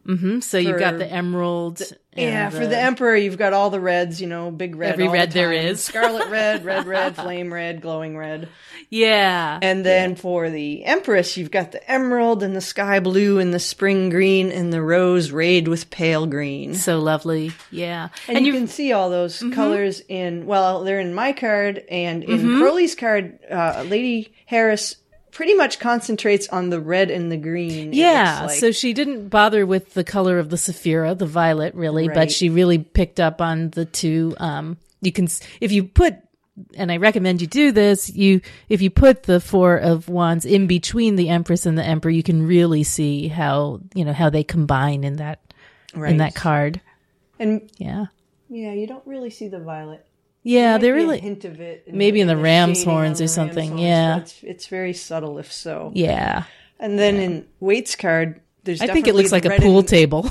Mhm. 0.08 0.42
So 0.42 0.56
you've 0.58 0.78
got 0.78 0.96
the 0.98 1.06
emerald. 1.12 1.82
and 2.14 2.30
yeah, 2.32 2.48
for 2.50 2.66
the 2.66 2.78
Emperor, 2.78 3.14
you've 3.14 3.36
got 3.38 3.52
all 3.52 3.68
the 3.70 3.78
reds, 3.78 4.20
you 4.20 4.26
know, 4.26 4.50
big 4.50 4.74
red. 4.74 4.92
Every 4.94 5.04
all 5.06 5.12
the 5.12 5.18
red 5.18 5.32
there 5.32 5.52
is. 5.52 5.84
Scarlet 5.84 6.28
red, 6.30 6.64
red 6.64 6.86
red, 6.86 7.14
flame 7.14 7.52
red, 7.52 7.80
glowing 7.82 8.16
red. 8.16 8.48
yeah, 8.90 9.58
And 9.60 9.84
then 9.84 10.16
for 10.16 10.48
the 10.50 10.84
Empress, 10.84 11.36
you've 11.36 11.50
got 11.50 11.72
the 11.72 11.90
emerald 11.90 12.42
and 12.42 12.56
the 12.56 12.60
sky 12.62 13.00
blue 13.00 13.38
and 13.38 13.52
the 13.52 13.58
spring 13.60 14.08
green 14.08 14.50
and 14.50 14.72
the 14.72 14.82
rose 14.82 15.30
rayed 15.30 15.68
with 15.68 15.90
pale 15.90 16.26
green. 16.26 16.74
so 16.74 16.98
lovely. 16.98 17.52
Yeah, 17.70 18.08
And, 18.28 18.46
you 18.46 18.52
can 18.52 18.66
see 18.66 18.92
all 18.92 19.10
those 19.10 19.38
Mm-hmm. 19.38 19.52
colors 19.52 20.00
in, 20.08 20.46
well, 20.46 20.84
they're 20.84 21.00
in 21.00 21.12
my 21.14 21.32
card 21.32 21.84
and 21.90 22.24
in 22.24 22.38
Mm-hmm. 22.38 22.60
Crowley's 22.60 22.94
card, 22.94 23.38
uh, 23.50 23.84
Lady 23.86 24.32
Harris 24.46 24.96
pretty 25.30 25.54
much 25.54 25.78
concentrates 25.78 26.48
on 26.48 26.70
the 26.70 26.80
red 26.80 27.10
and 27.10 27.30
the 27.30 27.36
green. 27.36 27.92
Yeah, 27.92 28.46
like. 28.46 28.58
so 28.58 28.72
she 28.72 28.92
didn't 28.92 29.28
bother 29.28 29.64
with 29.66 29.94
the 29.94 30.04
color 30.04 30.38
of 30.38 30.50
the 30.50 30.56
Sephira, 30.56 31.16
the 31.16 31.26
violet, 31.26 31.74
really, 31.74 32.08
Right. 32.08 32.14
but 32.14 32.32
she 32.32 32.48
really 32.48 32.78
picked 32.78 33.20
up 33.20 33.40
on 33.40 33.70
the 33.70 33.84
two. 33.84 34.34
Um, 34.38 34.76
you 35.00 35.12
can, 35.12 35.28
if 35.60 35.70
you 35.72 35.84
put, 35.84 36.16
and 36.76 36.90
I 36.90 36.96
recommend 36.96 37.40
you 37.40 37.46
do 37.46 37.70
this, 37.70 38.10
you, 38.10 38.40
if 38.68 38.82
you 38.82 38.90
put 38.90 39.22
the 39.24 39.38
four 39.40 39.76
of 39.76 40.08
wands 40.08 40.44
in 40.44 40.66
between 40.66 41.14
the 41.16 41.28
empress 41.28 41.66
and 41.66 41.78
the 41.78 41.84
emperor, 41.84 42.10
you 42.10 42.22
can 42.24 42.46
really 42.46 42.82
see 42.82 43.28
how, 43.28 43.80
you 43.94 44.04
know, 44.04 44.12
how 44.12 44.28
they 44.30 44.42
combine 44.42 45.04
in 45.04 45.16
that, 45.16 45.40
right. 45.94 46.10
in 46.10 46.16
that 46.16 46.34
card. 46.34 46.80
and 47.38 47.70
Yeah. 47.78 48.06
yeah, 48.48 48.72
you 48.72 48.86
don't 48.88 49.06
really 49.06 49.30
see 49.30 49.46
the 49.46 49.60
violet. 49.60 50.04
Yeah, 50.48 50.78
they 50.78 50.90
really, 50.90 51.18
hint 51.20 51.44
of 51.44 51.60
it. 51.60 51.92
maybe 51.92 52.20
in 52.22 52.26
the 52.26 52.36
ram's 52.36 52.82
horns 52.82 53.18
the 53.18 53.24
or 53.24 53.26
ram's 53.26 53.34
something, 53.34 53.68
horns, 53.68 53.82
yeah. 53.82 54.16
It's, 54.18 54.42
it's 54.42 54.66
very 54.66 54.94
subtle 54.94 55.38
if 55.38 55.52
so. 55.52 55.92
yeah. 55.94 56.44
And 56.80 56.98
then 56.98 57.16
in 57.16 57.46
Waite's 57.60 57.96
card, 57.96 58.40
there's 58.64 58.80
I 58.80 58.86
think 58.86 59.08
it 59.08 59.14
looks 59.14 59.32
like 59.32 59.44
a 59.44 59.58
pool 59.58 59.80
and- 59.80 59.88
table. 59.88 60.22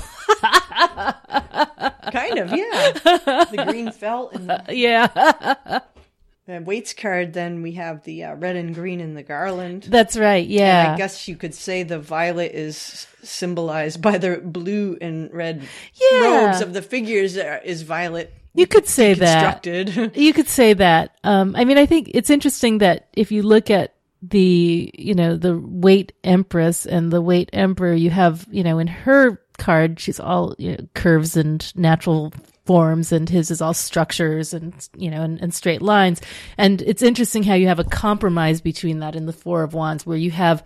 Kind 2.12 2.38
of, 2.38 2.50
yeah. 2.50 2.92
the 3.50 3.64
green 3.68 3.92
felt 3.92 4.32
and 4.34 4.62
yeah. 4.70 5.06
the 6.46 6.60
Waite's 6.62 6.94
card. 6.94 7.34
Then 7.34 7.62
we 7.62 7.72
have 7.72 8.02
the 8.04 8.24
uh, 8.24 8.34
red 8.34 8.56
and 8.56 8.74
green 8.74 9.00
in 9.00 9.14
the 9.14 9.22
garland. 9.22 9.84
That's 9.84 10.16
right. 10.16 10.46
Yeah. 10.46 10.94
I 10.94 10.96
guess 10.96 11.28
you 11.28 11.36
could 11.36 11.54
say 11.54 11.82
the 11.82 11.98
violet 11.98 12.52
is 12.52 13.06
symbolized 13.22 14.00
by 14.00 14.16
the 14.18 14.38
blue 14.38 14.96
and 15.00 15.32
red 15.32 15.62
Yeah. 16.10 16.46
robes 16.46 16.60
of 16.62 16.72
the 16.72 16.82
figures 16.82 17.36
are- 17.36 17.60
is 17.62 17.82
violet 17.82 18.32
you 18.54 18.66
could 18.66 18.86
say 18.86 19.14
that. 19.14 19.66
You 20.16 20.32
could 20.32 20.48
say 20.48 20.72
that. 20.74 21.18
Um, 21.24 21.54
I 21.56 21.64
mean, 21.64 21.78
I 21.78 21.86
think 21.86 22.10
it's 22.14 22.30
interesting 22.30 22.78
that 22.78 23.08
if 23.12 23.30
you 23.30 23.42
look 23.42 23.70
at 23.70 23.94
the, 24.22 24.90
you 24.94 25.14
know, 25.14 25.36
the 25.36 25.58
Waite 25.58 26.12
empress 26.24 26.86
and 26.86 27.12
the 27.12 27.22
Waite 27.22 27.50
emperor, 27.52 27.94
you 27.94 28.10
have, 28.10 28.46
you 28.50 28.64
know, 28.64 28.78
in 28.78 28.86
her 28.86 29.40
card, 29.58 30.00
she's 30.00 30.18
all 30.18 30.54
you 30.58 30.72
know, 30.72 30.88
curves 30.94 31.36
and 31.36 31.72
natural 31.76 32.32
forms 32.64 33.12
and 33.12 33.28
his 33.28 33.50
is 33.50 33.62
all 33.62 33.74
structures 33.74 34.52
and, 34.52 34.88
you 34.96 35.10
know, 35.10 35.22
and, 35.22 35.40
and 35.40 35.54
straight 35.54 35.80
lines. 35.80 36.20
And 36.58 36.82
it's 36.82 37.02
interesting 37.02 37.42
how 37.42 37.54
you 37.54 37.68
have 37.68 37.78
a 37.78 37.84
compromise 37.84 38.60
between 38.60 38.98
that 38.98 39.16
in 39.16 39.26
the 39.26 39.32
four 39.32 39.62
of 39.62 39.72
wands 39.72 40.04
where 40.04 40.18
you 40.18 40.30
have, 40.32 40.62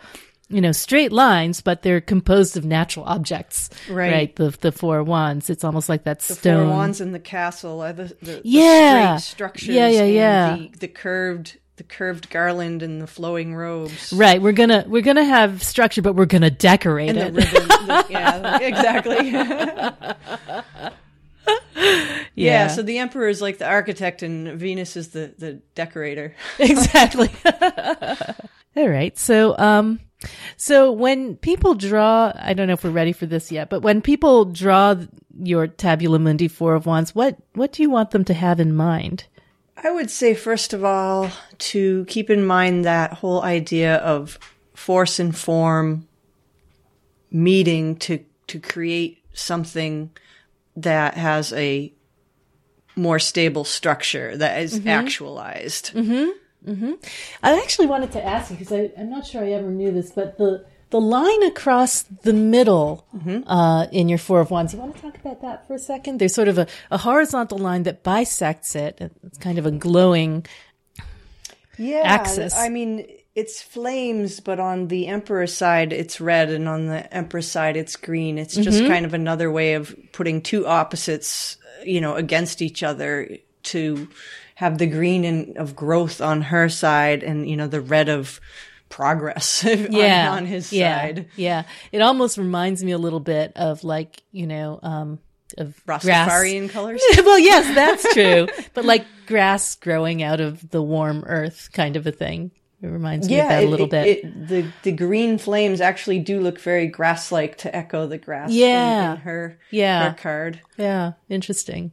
you 0.53 0.61
know, 0.61 0.73
straight 0.73 1.11
lines, 1.12 1.61
but 1.61 1.83
they're 1.83 2.01
composed 2.01 2.57
of 2.57 2.65
natural 2.65 3.05
objects. 3.07 3.71
Right. 3.91 4.35
The, 4.37 4.51
the 4.51 4.71
four 4.73 5.03
wands. 5.03 5.49
It's 5.51 5.65
almost 5.65 5.88
like 5.88 6.05
that 6.05 6.21
the 6.21 6.35
stone. 6.35 6.67
four 6.69 6.77
wands 6.77 7.01
in 7.01 7.12
the 7.12 7.19
castle 7.21 7.81
are 7.83 7.93
the, 7.93 8.05
the, 8.21 8.25
the 8.27 8.41
Yeah. 8.45 9.17
straight 9.17 9.31
structures 9.33 9.69
Yeah, 9.75 9.88
yeah, 9.88 10.05
yeah. 10.05 10.57
The, 10.57 10.69
the 10.81 10.88
curved 10.88 11.59
the 11.77 11.85
curved 11.85 12.29
garland 12.29 12.83
and 12.83 13.01
the 13.01 13.07
flowing 13.07 13.55
robes 13.55 14.12
Right. 14.12 14.41
We're 14.43 14.53
gonna 14.53 14.85
we're 14.87 15.01
gonna 15.03 15.25
have 15.25 15.62
structure, 15.62 16.03
but 16.03 16.15
we're 16.15 16.27
gonna 16.27 16.51
decorate 16.51 17.17
and 17.17 17.19
the 17.19 17.27
it. 17.27 17.33
ribbon 17.53 17.69
the- 17.69 18.07
yeah 18.11 18.59
exactly 18.61 19.31
Yeah. 22.35 22.69
so 22.69 22.83
the 22.83 22.99
emperor 22.99 23.29
is 23.29 23.41
like 23.43 23.59
the 23.59 23.67
architect 23.69 24.23
and 24.23 24.59
Venus 24.59 24.97
is 24.97 25.09
the, 25.09 25.35
the 25.38 25.55
decorator. 25.75 26.35
exactly. 26.59 27.31
All 28.77 28.88
right. 28.88 29.17
So, 29.19 29.57
um, 29.59 30.01
so 30.57 30.93
when 30.93 31.37
people 31.37 31.75
draw, 31.75 32.33
I 32.39 32.55
don't 32.55 32.67
know 32.67 32.75
if 32.75 32.85
we're 32.85 32.91
ready 32.91 33.13
for 33.13 33.27
this 33.27 33.51
yet, 33.53 33.69
but 33.71 33.81
when 33.83 34.01
people 34.03 34.45
draw 34.45 34.97
your 35.43 35.67
Tabula 35.67 36.19
Mundi 36.19 36.49
Four 36.49 36.75
of 36.75 36.87
Wands, 36.87 37.15
what, 37.15 37.37
what 37.55 37.73
do 37.73 37.83
you 37.83 37.91
want 37.91 38.11
them 38.11 38.25
to 38.27 38.35
have 38.35 38.61
in 38.61 38.75
mind? 38.75 39.25
I 39.77 39.91
would 39.91 40.11
say, 40.11 40.35
first 40.35 40.73
of 40.73 40.85
all, 40.85 41.31
to 41.59 42.05
keep 42.05 42.31
in 42.31 42.45
mind 42.47 42.85
that 42.85 43.15
whole 43.15 43.43
idea 43.43 43.97
of 43.97 44.39
force 44.75 45.19
and 45.19 45.37
form 45.37 46.07
meeting 47.31 47.97
to, 47.97 48.25
to 48.49 48.61
create 48.61 49.19
something 49.33 50.11
that 50.77 51.15
has 51.15 51.53
a 51.55 51.93
more 52.95 53.19
stable 53.19 53.65
structure 53.65 54.37
that 54.37 54.61
is 54.61 54.79
Mm-hmm. 54.79 54.89
actualized. 54.89 55.93
I 56.66 57.59
actually 57.61 57.87
wanted 57.88 58.12
to 58.12 58.25
ask 58.25 58.51
you 58.51 58.57
because 58.57 58.90
I'm 58.98 59.11
not 59.11 59.27
sure 59.27 59.42
I 59.44 59.51
ever 59.53 59.68
knew 59.70 59.90
this, 59.92 60.11
but 60.12 60.38
the 60.38 60.64
the 60.90 61.01
line 61.01 61.42
across 61.44 62.03
the 62.03 62.35
middle 62.35 63.07
uh, 63.46 63.87
in 63.92 64.09
your 64.11 64.18
Four 64.18 64.40
of 64.40 64.51
Wands. 64.51 64.75
You 64.75 64.81
want 64.81 64.94
to 64.96 65.01
talk 65.03 65.16
about 65.16 65.40
that 65.40 65.66
for 65.66 65.75
a 65.75 65.79
second? 65.79 66.18
There's 66.20 66.35
sort 66.35 66.48
of 66.48 66.59
a, 66.59 66.66
a 66.90 66.98
horizontal 66.98 67.57
line 67.59 67.85
that 67.85 68.03
bisects 68.03 68.77
it. 68.77 68.98
It's 69.25 69.38
kind 69.38 69.59
of 69.59 69.64
a 69.64 69.70
glowing. 69.70 70.44
yeah, 71.79 72.03
axis. 72.05 72.55
I 72.55 72.68
mean, 72.68 73.07
it's 73.35 73.62
flames, 73.62 74.40
but 74.40 74.61
on 74.61 74.88
the 74.88 75.07
emperor's 75.07 75.55
side, 75.57 75.92
it's 75.94 76.20
red, 76.20 76.51
and 76.51 76.68
on 76.68 76.87
the 76.87 77.12
empress 77.14 77.51
side, 77.51 77.77
it's 77.79 77.96
green. 77.96 78.37
It's 78.38 78.55
just 78.55 78.79
Mm-hmm. 78.81 78.88
kind 78.92 79.07
of 79.07 79.14
another 79.14 79.51
way 79.51 79.75
of 79.75 79.96
putting 80.12 80.42
two 80.42 80.66
opposites, 80.66 81.57
you 81.85 82.01
know, 82.03 82.14
against 82.16 82.61
each 82.61 82.83
other 82.83 83.38
to 83.64 84.09
have 84.62 84.79
the 84.79 84.87
green 84.87 85.25
and 85.25 85.57
of 85.59 85.75
growth 85.75 86.20
on 86.20 86.40
her 86.42 86.68
side, 86.68 87.25
and 87.25 87.48
you 87.51 87.57
know, 87.57 87.66
the 87.66 87.81
red 87.81 88.09
of 88.09 88.40
progress 88.88 89.64
on- 89.66 89.90
Yeah, 89.92 90.31
on, 90.33 90.46
his 90.46 90.72
yeah, 90.72 91.01
side. 91.01 91.29
Yeah, 91.37 91.64
it 91.90 92.01
almost 92.01 92.38
reminds 92.38 92.85
me 92.85 92.92
a 92.92 92.98
little 92.98 93.20
bit 93.20 93.53
of 93.57 93.83
like 93.83 94.22
you 94.31 94.46
know 94.46 94.79
um, 94.83 95.18
of 95.59 95.83
grass. 95.85 96.05
Colors. 96.72 97.03
well, 97.18 97.38
yes, 97.38 97.75
that's 97.75 98.14
true. 98.14 98.46
but 98.75 98.85
like 98.85 99.05
grass 99.27 99.75
growing 99.75 100.22
out 100.22 100.40
of 100.40 100.70
the 100.70 100.81
warm 100.83 101.25
earth, 101.27 101.70
kind 101.72 101.96
of 101.96 102.07
a 102.07 102.12
thing. 102.12 102.51
It 102.83 102.88
reminds 102.88 103.29
me 103.29 103.40
of 103.40 103.48
that 103.48 103.64
a 103.64 103.66
little 103.68 103.87
it- 103.87 103.90
bit. 103.90 104.07
it- 104.25 104.48
the 104.48 104.66
the 104.85 104.92
green 104.92 105.38
flames 105.38 105.81
actually 105.81 106.18
do 106.20 106.40
look 106.40 106.61
very 106.61 106.87
grass-like 106.87 107.59
to 107.59 107.75
echo 107.75 108.07
the 108.07 108.18
grass. 108.18 108.51
in- 108.51 108.57
in, 108.57 109.16
her 109.18 109.59
Yeah. 109.70 110.11
her 110.11 110.16
card. 110.16 110.61
yeah, 110.77 111.12
interesting. 111.29 111.92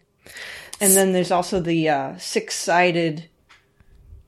And 0.81 0.93
then 0.93 1.13
there's 1.13 1.31
also 1.31 1.59
the 1.59 1.89
uh, 1.89 2.17
six-sided 2.17 3.29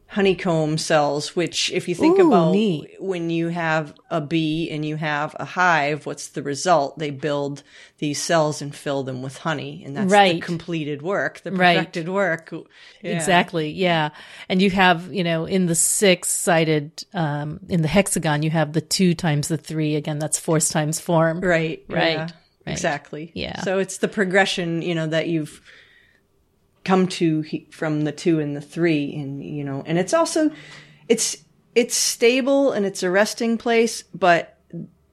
honeycomb 0.07 0.77
cells, 0.77 1.37
which, 1.37 1.71
if 1.71 1.87
you 1.87 1.95
think 1.95 2.19
Ooh, 2.19 2.27
about 2.27 2.51
neat. 2.51 2.97
when 2.99 3.29
you 3.29 3.47
have 3.47 3.93
a 4.09 4.19
bee 4.19 4.69
and 4.69 4.83
you 4.83 4.97
have 4.97 5.33
a 5.39 5.45
hive, 5.45 6.05
what's 6.05 6.27
the 6.27 6.43
result? 6.43 6.99
They 6.99 7.11
build 7.11 7.63
these 7.99 8.21
cells 8.21 8.61
and 8.61 8.75
fill 8.75 9.03
them 9.03 9.21
with 9.21 9.37
honey, 9.37 9.83
and 9.85 9.95
that's 9.95 10.11
the 10.11 10.41
completed 10.41 11.01
work, 11.01 11.39
the 11.43 11.53
Right. 11.53 11.77
perfected 11.77 12.09
work. 12.09 12.53
Yeah. 13.01 13.15
Exactly. 13.15 13.71
Yeah. 13.71 14.09
And 14.49 14.61
you 14.61 14.69
have, 14.71 15.13
you 15.13 15.23
know, 15.23 15.45
in 15.45 15.67
the 15.67 15.75
six 15.75 16.29
sided, 16.29 17.05
um, 17.13 17.61
in 17.69 17.81
the 17.81 17.87
hexagon, 17.87 18.43
you 18.43 18.49
have 18.49 18.73
the 18.73 18.81
two 18.81 19.13
times 19.13 19.47
the 19.47 19.55
three. 19.55 19.95
Again, 19.95 20.19
that's 20.19 20.37
force 20.37 20.67
times 20.67 20.99
form. 20.99 21.39
Right. 21.39 21.85
Right, 21.87 22.11
yeah, 22.11 22.21
right. 22.23 22.31
Exactly. 22.67 23.31
Yeah. 23.33 23.61
So 23.61 23.79
it's 23.79 23.99
the 23.99 24.09
progression, 24.09 24.81
you 24.81 24.93
know, 24.93 25.07
that 25.07 25.29
you've 25.29 25.61
come 26.83 27.07
to 27.07 27.41
he- 27.41 27.67
from 27.71 28.01
the 28.01 28.11
two 28.11 28.39
and 28.39 28.55
the 28.55 28.61
three, 28.61 29.13
and 29.15 29.43
you 29.43 29.63
know, 29.63 29.83
and 29.85 29.97
it's 29.97 30.13
also, 30.13 30.51
it's 31.07 31.37
it's 31.75 31.95
stable 31.95 32.71
and 32.71 32.85
it's 32.85 33.01
a 33.03 33.09
resting 33.09 33.57
place, 33.57 34.03
but 34.13 34.57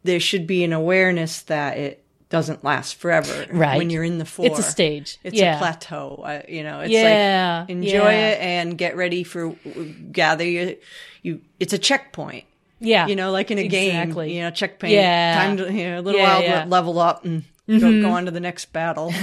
there 0.02 0.20
should 0.20 0.46
be 0.46 0.64
an 0.64 0.72
awareness 0.72 1.42
that 1.42 1.76
it 1.78 2.04
doesn't 2.30 2.62
last 2.64 2.96
forever. 2.96 3.46
Right. 3.50 3.78
When 3.78 3.90
you're 3.90 4.04
in 4.04 4.18
the 4.18 4.24
four, 4.24 4.46
It's 4.46 4.58
a 4.58 4.62
stage. 4.62 5.18
It's 5.24 5.36
Yeah. 5.36 5.56
a 5.56 5.58
plateau. 5.58 6.22
Uh, 6.24 6.42
you 6.48 6.62
know, 6.62 6.80
it's 6.80 6.90
Yeah, 6.90 7.60
like 7.60 7.70
enjoy 7.70 8.10
yeah. 8.10 8.28
it 8.30 8.38
and 8.40 8.76
get 8.76 8.96
ready 8.96 9.22
for 9.24 9.54
gather 10.12 10.44
your 10.44 10.72
you. 11.22 11.40
It's 11.60 11.72
a 11.72 11.78
checkpoint. 11.78 12.44
Yeah. 12.80 13.06
You 13.06 13.16
know, 13.16 13.32
like 13.32 13.50
in 13.50 13.58
a 13.58 13.62
Exactly. 13.62 14.28
game, 14.28 14.36
you 14.36 14.42
know, 14.42 14.50
checkpoint. 14.50 14.92
Yeah. 14.92 15.34
Time 15.42 15.56
to, 15.56 15.72
you 15.72 15.84
know, 15.90 16.00
a 16.00 16.02
little 16.02 16.20
while 16.20 16.66
level 16.66 16.98
up 16.98 17.24
and 17.24 17.44
go, 17.68 18.00
go 18.00 18.10
on 18.10 18.24
to 18.24 18.30
the 18.30 18.40
next 18.40 18.72
battle. 18.72 19.12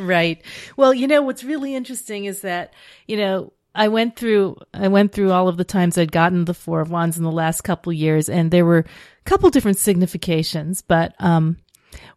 right. 0.00 0.42
Well, 0.76 0.92
you 0.92 1.06
know, 1.06 1.22
what's 1.22 1.44
really 1.44 1.74
interesting 1.74 2.26
is 2.26 2.42
that, 2.42 2.74
you 3.06 3.16
know, 3.16 3.52
I 3.74 3.88
went 3.88 4.16
through, 4.16 4.56
I 4.72 4.88
went 4.88 5.12
through 5.12 5.32
all 5.32 5.48
of 5.48 5.56
the 5.56 5.64
times 5.64 5.98
I'd 5.98 6.12
gotten 6.12 6.44
the 6.44 6.54
Four 6.54 6.80
of 6.80 6.90
Wands 6.90 7.18
in 7.18 7.24
the 7.24 7.30
last 7.30 7.62
couple 7.62 7.92
years, 7.92 8.28
and 8.28 8.50
there 8.50 8.64
were 8.64 8.78
a 8.78 8.84
couple 9.24 9.50
different 9.50 9.78
significations, 9.78 10.80
but, 10.80 11.14
um, 11.18 11.58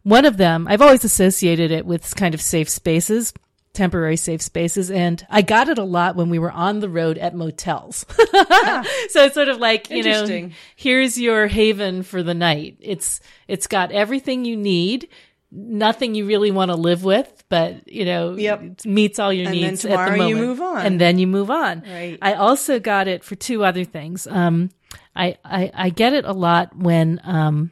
one 0.02 0.24
of 0.24 0.36
them, 0.36 0.66
I've 0.68 0.82
always 0.82 1.04
associated 1.04 1.70
it 1.70 1.84
with 1.86 2.14
kind 2.16 2.34
of 2.34 2.40
safe 2.40 2.68
spaces, 2.68 3.32
temporary 3.72 4.16
safe 4.16 4.42
spaces, 4.42 4.90
and 4.90 5.24
I 5.30 5.42
got 5.42 5.68
it 5.68 5.78
a 5.78 5.84
lot 5.84 6.16
when 6.16 6.28
we 6.30 6.38
were 6.38 6.50
on 6.50 6.80
the 6.80 6.88
road 6.88 7.18
at 7.18 7.34
motels. 7.34 8.04
so 8.16 9.24
it's 9.24 9.34
sort 9.34 9.48
of 9.48 9.58
like, 9.58 9.90
you 9.90 10.02
know, 10.02 10.50
here's 10.76 11.18
your 11.18 11.46
haven 11.46 12.02
for 12.02 12.22
the 12.22 12.34
night. 12.34 12.76
It's 12.80 13.20
it's 13.46 13.66
got 13.66 13.92
everything 13.92 14.44
you 14.44 14.56
need, 14.56 15.08
nothing 15.52 16.14
you 16.14 16.26
really 16.26 16.50
want 16.50 16.70
to 16.70 16.76
live 16.76 17.02
with, 17.04 17.44
but 17.48 17.88
you 17.90 18.04
know, 18.04 18.34
Yep. 18.36 18.62
it 18.62 18.86
meets 18.86 19.18
all 19.18 19.32
your 19.32 19.46
And 19.48 19.54
then 19.54 19.70
needs 19.70 19.84
at 19.84 20.16
the 20.16 20.28
you 20.28 20.36
move 20.36 20.60
on. 20.60 20.86
and 20.86 21.00
then 21.00 21.18
you 21.18 21.26
move 21.26 21.50
on. 21.50 21.82
Right. 21.86 22.18
I 22.22 22.34
also 22.34 22.78
got 22.78 23.08
it 23.08 23.24
for 23.24 23.34
two 23.36 23.64
other 23.64 23.84
things. 23.84 24.26
Um, 24.26 24.70
I 25.16 25.36
I, 25.44 25.70
I 25.74 25.88
get 25.90 26.12
it 26.12 26.24
a 26.24 26.32
lot 26.32 26.76
when 26.76 27.20
um 27.24 27.70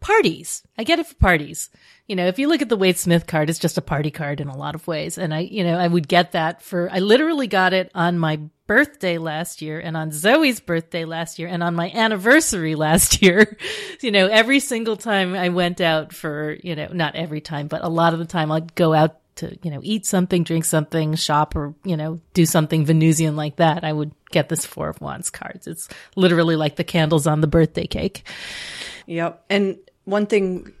parties. 0.00 0.62
I 0.76 0.84
get 0.84 0.98
it 0.98 1.06
for 1.06 1.14
parties. 1.16 1.70
You 2.06 2.16
know, 2.16 2.26
if 2.26 2.38
you 2.38 2.48
look 2.48 2.62
at 2.62 2.68
the 2.68 2.76
Waite 2.76 2.98
Smith 2.98 3.26
card, 3.26 3.50
it's 3.50 3.58
just 3.58 3.76
a 3.78 3.82
party 3.82 4.10
card 4.10 4.40
in 4.40 4.48
a 4.48 4.56
lot 4.56 4.74
of 4.74 4.86
ways. 4.86 5.18
And 5.18 5.34
I, 5.34 5.40
you 5.40 5.64
know, 5.64 5.76
I 5.76 5.86
would 5.88 6.08
get 6.08 6.32
that 6.32 6.62
for, 6.62 6.88
I 6.90 7.00
literally 7.00 7.46
got 7.48 7.72
it 7.74 7.90
on 7.94 8.18
my 8.18 8.40
birthday 8.68 9.18
last 9.18 9.62
year 9.62 9.80
and 9.80 9.96
on 9.96 10.12
Zoe's 10.12 10.60
birthday 10.60 11.04
last 11.04 11.40
year 11.40 11.48
and 11.48 11.62
on 11.62 11.74
my 11.74 11.90
anniversary 11.90 12.76
last 12.76 13.20
year. 13.22 13.56
you 14.00 14.12
know, 14.12 14.28
every 14.28 14.60
single 14.60 14.96
time 14.96 15.34
I 15.34 15.48
went 15.48 15.80
out 15.80 16.12
for, 16.12 16.56
you 16.62 16.76
know, 16.76 16.88
not 16.92 17.16
every 17.16 17.40
time, 17.40 17.66
but 17.66 17.82
a 17.82 17.88
lot 17.88 18.12
of 18.12 18.20
the 18.20 18.26
time 18.26 18.52
I'd 18.52 18.76
go 18.76 18.94
out 18.94 19.16
to, 19.36 19.58
you 19.62 19.70
know, 19.70 19.80
eat 19.82 20.04
something, 20.06 20.44
drink 20.44 20.64
something, 20.64 21.14
shop 21.16 21.56
or, 21.56 21.74
you 21.82 21.96
know, 21.96 22.20
do 22.34 22.44
something 22.44 22.84
Venusian 22.84 23.34
like 23.34 23.56
that. 23.56 23.84
I 23.84 23.92
would 23.92 24.12
get 24.30 24.48
this 24.48 24.66
Four 24.66 24.90
of 24.90 25.00
Wands 25.00 25.30
cards. 25.30 25.66
It's 25.66 25.88
literally 26.14 26.54
like 26.54 26.76
the 26.76 26.84
candles 26.84 27.26
on 27.26 27.40
the 27.40 27.46
birthday 27.46 27.86
cake. 27.86 28.22
Yep. 29.06 29.44
And 29.48 29.78
one 30.04 30.26
thing 30.26 30.72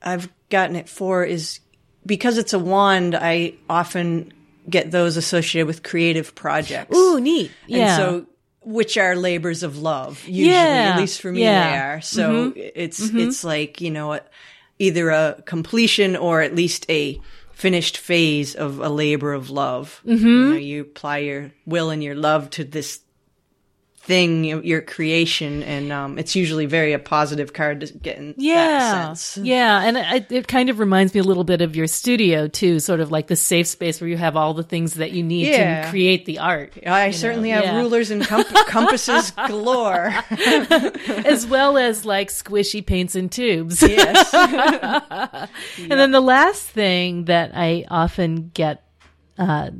I've 0.00 0.28
gotten 0.50 0.76
it 0.76 0.88
for 0.88 1.24
is 1.24 1.60
because 2.06 2.38
it's 2.38 2.52
a 2.52 2.58
wand, 2.58 3.16
I 3.16 3.54
often 3.68 4.32
get 4.68 4.90
those 4.90 5.16
associated 5.16 5.66
with 5.66 5.82
creative 5.82 6.34
projects. 6.34 6.96
Ooh, 6.96 7.20
neat. 7.20 7.50
Yeah. 7.66 7.78
And 7.78 7.96
so 7.96 8.26
which 8.60 8.98
are 8.98 9.16
labors 9.16 9.62
of 9.62 9.78
love 9.78 10.22
usually 10.26 10.48
Yeah. 10.50 10.92
at 10.94 10.98
least 10.98 11.22
for 11.22 11.32
me 11.32 11.42
Yeah. 11.42 11.70
they 11.70 11.78
are 11.78 12.00
so 12.02 12.52
it's 12.54 13.00
it's 13.00 13.42
like 13.42 13.80
you 13.80 13.90
know 13.90 14.20
either 14.78 15.08
a 15.08 15.42
completion 15.46 16.16
or 16.16 16.42
at 16.42 16.54
least 16.54 16.84
a 16.90 17.18
finished 17.52 17.96
phase 17.96 18.54
of 18.54 18.78
a 18.80 18.88
labor 18.90 19.32
of 19.32 19.48
love 19.48 20.02
mm-hmm. 20.04 20.26
you 20.26 20.50
know 20.50 20.56
you 20.56 20.82
apply 20.82 21.18
your 21.18 21.50
will 21.66 21.88
and 21.88 22.04
your 22.04 22.14
love 22.14 22.50
to 22.50 22.64
this 22.64 23.00
thing 24.08 24.44
your 24.64 24.80
creation 24.80 25.62
and 25.62 25.92
um, 25.92 26.18
it's 26.18 26.34
usually 26.34 26.64
very 26.64 26.94
a 26.94 26.98
positive 26.98 27.52
card 27.52 27.80
to 27.80 27.92
get 27.92 28.16
in 28.16 28.34
yeah, 28.38 28.54
that 28.56 29.18
sense 29.18 29.46
yeah, 29.46 29.82
and 29.82 29.98
it, 29.98 30.32
it 30.32 30.48
kind 30.48 30.70
of 30.70 30.78
reminds 30.78 31.12
me 31.12 31.20
a 31.20 31.22
little 31.22 31.44
bit 31.44 31.60
of 31.60 31.76
your 31.76 31.86
studio 31.86 32.48
too, 32.48 32.80
sort 32.80 33.00
of 33.00 33.12
like 33.12 33.26
the 33.26 33.36
safe 33.36 33.66
space 33.66 34.00
where 34.00 34.08
you 34.08 34.16
have 34.16 34.34
all 34.34 34.54
the 34.54 34.62
things 34.62 34.94
that 34.94 35.10
you 35.12 35.22
need 35.22 35.48
Yeah. 35.48 35.82
to 35.82 35.90
create 35.90 36.24
the 36.24 36.38
art, 36.38 36.72
I 36.86 37.10
certainly 37.10 37.50
have 37.50 37.64
yeah. 37.64 37.76
rulers 37.76 38.10
and 38.10 38.24
comp- 38.24 38.48
compasses 38.66 39.30
galore. 39.32 40.14
as 41.26 41.46
well 41.46 41.76
as 41.76 42.06
like 42.06 42.30
squishy 42.30 42.84
paints 42.84 43.14
and 43.14 43.30
tubes. 43.30 43.82
yes. 43.82 44.32
And 45.78 45.92
then 46.00 46.12
the 46.12 46.20
last 46.22 46.62
thing 46.66 47.26
that 47.26 47.50
I 47.54 47.84
often 47.90 48.50
get, 48.54 48.82
uh, 49.38 49.70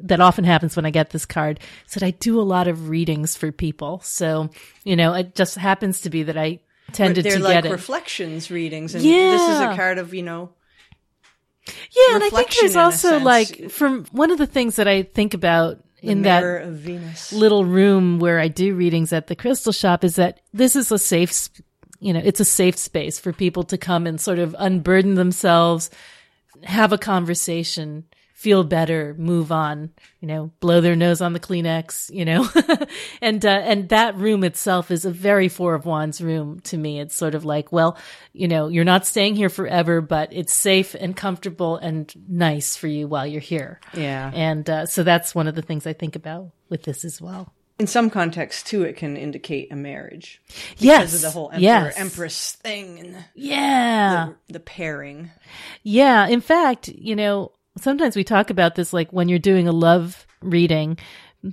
that 0.00 0.20
often 0.20 0.44
happens 0.44 0.76
when 0.76 0.86
I 0.86 0.90
get 0.90 1.10
this 1.10 1.26
card 1.26 1.60
is 1.86 1.94
that 1.94 2.02
I 2.02 2.10
do 2.10 2.40
a 2.40 2.42
lot 2.42 2.68
of 2.68 2.88
readings 2.88 3.36
for 3.36 3.50
people. 3.50 4.00
So, 4.04 4.50
you 4.84 4.96
know, 4.96 5.14
it 5.14 5.34
just 5.34 5.56
happens 5.56 6.02
to 6.02 6.10
be 6.10 6.22
that 6.24 6.36
I 6.36 6.60
tended 6.92 7.24
They're 7.24 7.38
to 7.38 7.42
like 7.42 7.54
get 7.54 7.66
it. 7.66 7.72
reflections 7.72 8.50
readings, 8.50 8.94
and 8.94 9.02
this 9.02 9.42
is 9.42 9.60
a 9.60 9.74
card 9.74 9.98
of 9.98 10.14
you 10.14 10.22
know 10.22 10.50
yeah, 11.66 12.14
and 12.14 12.24
I 12.24 12.30
think 12.30 12.54
there's 12.54 12.76
also 12.76 13.18
like, 13.18 13.70
from 13.70 14.04
one 14.12 14.30
of 14.30 14.38
the 14.38 14.46
things 14.46 14.76
that 14.76 14.86
I 14.86 15.02
think 15.02 15.34
about 15.34 15.78
the 16.00 16.10
in 16.10 16.22
that 16.22 17.32
little 17.32 17.64
room 17.64 18.18
where 18.18 18.38
I 18.38 18.48
do 18.48 18.74
readings 18.74 19.12
at 19.12 19.26
the 19.26 19.36
crystal 19.36 19.72
shop 19.72 20.04
is 20.04 20.16
that 20.16 20.40
this 20.52 20.76
is 20.76 20.92
a 20.92 20.98
safe, 20.98 21.48
you 21.98 22.12
know, 22.12 22.20
it's 22.22 22.40
a 22.40 22.44
safe 22.44 22.76
space 22.76 23.18
for 23.18 23.32
people 23.32 23.64
to 23.64 23.78
come 23.78 24.06
and 24.06 24.20
sort 24.20 24.38
of 24.38 24.54
unburden 24.58 25.14
themselves, 25.14 25.90
have 26.62 26.92
a 26.92 26.98
conversation, 26.98 28.04
feel 28.36 28.62
better, 28.64 29.14
move 29.16 29.50
on, 29.50 29.88
you 30.20 30.28
know, 30.28 30.52
blow 30.60 30.82
their 30.82 30.94
nose 30.94 31.22
on 31.22 31.32
the 31.32 31.40
Kleenex, 31.40 32.14
you 32.14 32.22
know, 32.22 32.46
and, 33.22 33.42
uh, 33.46 33.48
and 33.48 33.88
that 33.88 34.14
room 34.16 34.44
itself 34.44 34.90
is 34.90 35.06
a 35.06 35.10
very 35.10 35.48
four 35.48 35.74
of 35.74 35.86
wands 35.86 36.20
room 36.20 36.60
to 36.60 36.76
me. 36.76 37.00
It's 37.00 37.16
sort 37.16 37.34
of 37.34 37.46
like, 37.46 37.72
well, 37.72 37.96
you 38.34 38.46
know, 38.46 38.68
you're 38.68 38.84
not 38.84 39.06
staying 39.06 39.36
here 39.36 39.48
forever, 39.48 40.02
but 40.02 40.34
it's 40.34 40.52
safe 40.52 40.94
and 40.94 41.16
comfortable 41.16 41.78
and 41.78 42.12
nice 42.28 42.76
for 42.76 42.88
you 42.88 43.08
while 43.08 43.26
you're 43.26 43.40
here. 43.40 43.80
Yeah. 43.94 44.30
And, 44.34 44.68
uh, 44.68 44.84
so 44.84 45.02
that's 45.02 45.34
one 45.34 45.48
of 45.48 45.54
the 45.54 45.62
things 45.62 45.86
I 45.86 45.94
think 45.94 46.14
about 46.14 46.50
with 46.68 46.82
this 46.82 47.06
as 47.06 47.22
well. 47.22 47.54
In 47.78 47.86
some 47.86 48.10
contexts, 48.10 48.62
too, 48.62 48.82
it 48.82 48.96
can 48.98 49.16
indicate 49.16 49.72
a 49.72 49.76
marriage. 49.76 50.42
Yes. 50.76 50.98
Because 50.98 51.14
of 51.14 51.22
the 51.22 51.30
whole 51.30 51.48
emperor 51.48 51.62
yes. 51.62 51.94
empress 51.98 52.52
thing 52.52 52.98
and 53.00 53.24
Yeah. 53.34 54.32
the, 54.48 54.52
the 54.52 54.60
pairing. 54.60 55.30
Yeah. 55.82 56.26
In 56.28 56.42
fact, 56.42 56.88
you 56.88 57.16
know, 57.16 57.52
sometimes 57.78 58.16
we 58.16 58.24
talk 58.24 58.50
about 58.50 58.74
this 58.74 58.92
like 58.92 59.12
when 59.12 59.28
you're 59.28 59.38
doing 59.38 59.68
a 59.68 59.72
love 59.72 60.26
reading, 60.42 60.98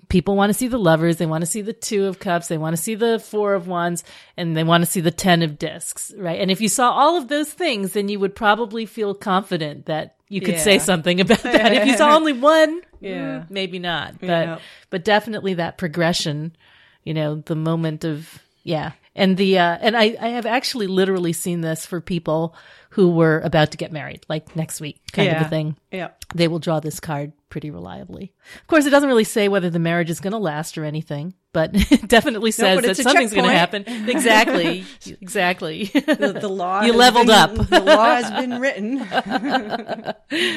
people 0.10 0.36
want 0.36 0.50
to 0.50 0.54
see 0.54 0.68
the 0.68 0.80
lovers, 0.80 1.18
they 1.18 1.26
want 1.26 1.42
to 1.42 1.46
see 1.46 1.62
the 1.62 1.74
two 1.74 2.06
of 2.06 2.20
cups, 2.20 2.48
they 2.48 2.58
want 2.58 2.76
to 2.76 2.82
see 2.82 2.96
the 2.96 3.20
four 3.20 3.54
of 3.54 3.68
wands, 3.68 4.04
and 4.38 4.56
they 4.56 4.64
want 4.64 4.84
to 4.84 4.90
see 4.90 5.02
the 5.02 5.12
10 5.12 5.42
of 5.44 5.60
discs, 5.60 6.12
right? 6.18 6.40
And 6.40 6.50
if 6.50 6.62
you 6.62 6.70
saw 6.70 6.92
all 6.92 7.18
of 7.18 7.28
those 7.28 7.52
things, 7.52 7.94
then 7.94 8.10
you 8.10 8.20
would 8.20 8.36
probably 8.36 8.86
feel 8.86 9.14
confident 9.14 9.86
that 9.86 10.16
you 10.30 10.42
could 10.42 10.58
say 10.60 10.80
something 10.80 11.22
about 11.22 11.44
that. 11.44 11.74
if 11.74 11.86
you 11.86 11.96
saw 11.96 12.16
only 12.16 12.34
one, 12.34 12.82
Yeah. 13.02 13.42
mm, 13.42 13.50
maybe 13.52 13.78
not. 13.78 14.20
But 14.20 14.28
Yeah. 14.28 14.60
but 14.90 15.04
definitely 15.06 15.56
that 15.56 15.78
progression, 15.78 16.56
you 17.04 17.14
know, 17.14 17.36
the 17.36 17.56
moment 17.56 18.04
of 18.04 18.42
yeah. 18.63 18.91
And 19.15 19.38
the 19.38 19.60
uh 19.60 19.78
and 19.80 19.95
I 19.95 20.15
I 20.19 20.30
have 20.30 20.45
actually 20.47 20.88
literally 20.88 21.34
seen 21.34 21.62
this 21.62 21.86
for 21.86 22.02
people 22.02 22.56
who 22.91 23.12
were 23.12 23.41
about 23.41 23.71
to 23.71 23.78
get 23.78 23.91
married, 23.91 24.26
like 24.30 24.56
next 24.56 24.80
week 24.82 25.02
kind 25.12 25.30
of 25.30 25.41
a 25.41 25.49
thing. 25.49 25.76
Yeah. 25.91 26.10
They 26.34 26.47
will 26.47 26.60
draw 26.60 26.80
this 26.80 26.99
card 26.99 27.34
pretty 27.49 27.69
reliably. 27.71 28.34
Of 28.62 28.67
course, 28.67 28.86
it 28.86 28.89
doesn't 28.89 29.10
really 29.10 29.23
say 29.23 29.47
whether 29.47 29.69
the 29.69 29.80
marriage 29.80 30.10
is 30.10 30.19
going 30.19 30.32
to 30.34 30.39
last 30.39 30.78
or 30.78 30.86
anything, 30.86 31.36
but 31.54 31.71
it 31.91 32.08
definitely 32.08 32.52
says 32.52 32.78
but 32.78 32.86
that 32.86 32.95
something's 32.97 33.34
going 33.34 33.45
to 33.49 33.56
happen. 33.56 33.84
Exactly. 34.10 34.86
exactly. 35.21 35.86
The, 35.86 36.38
the 36.39 36.47
law. 36.49 36.82
You 36.82 36.93
leveled 36.93 37.28
been- 37.28 37.36
up. 37.36 37.54
the 37.69 37.82
law 37.82 38.15
has 38.15 38.32
been 38.32 38.60
written. 38.60 38.99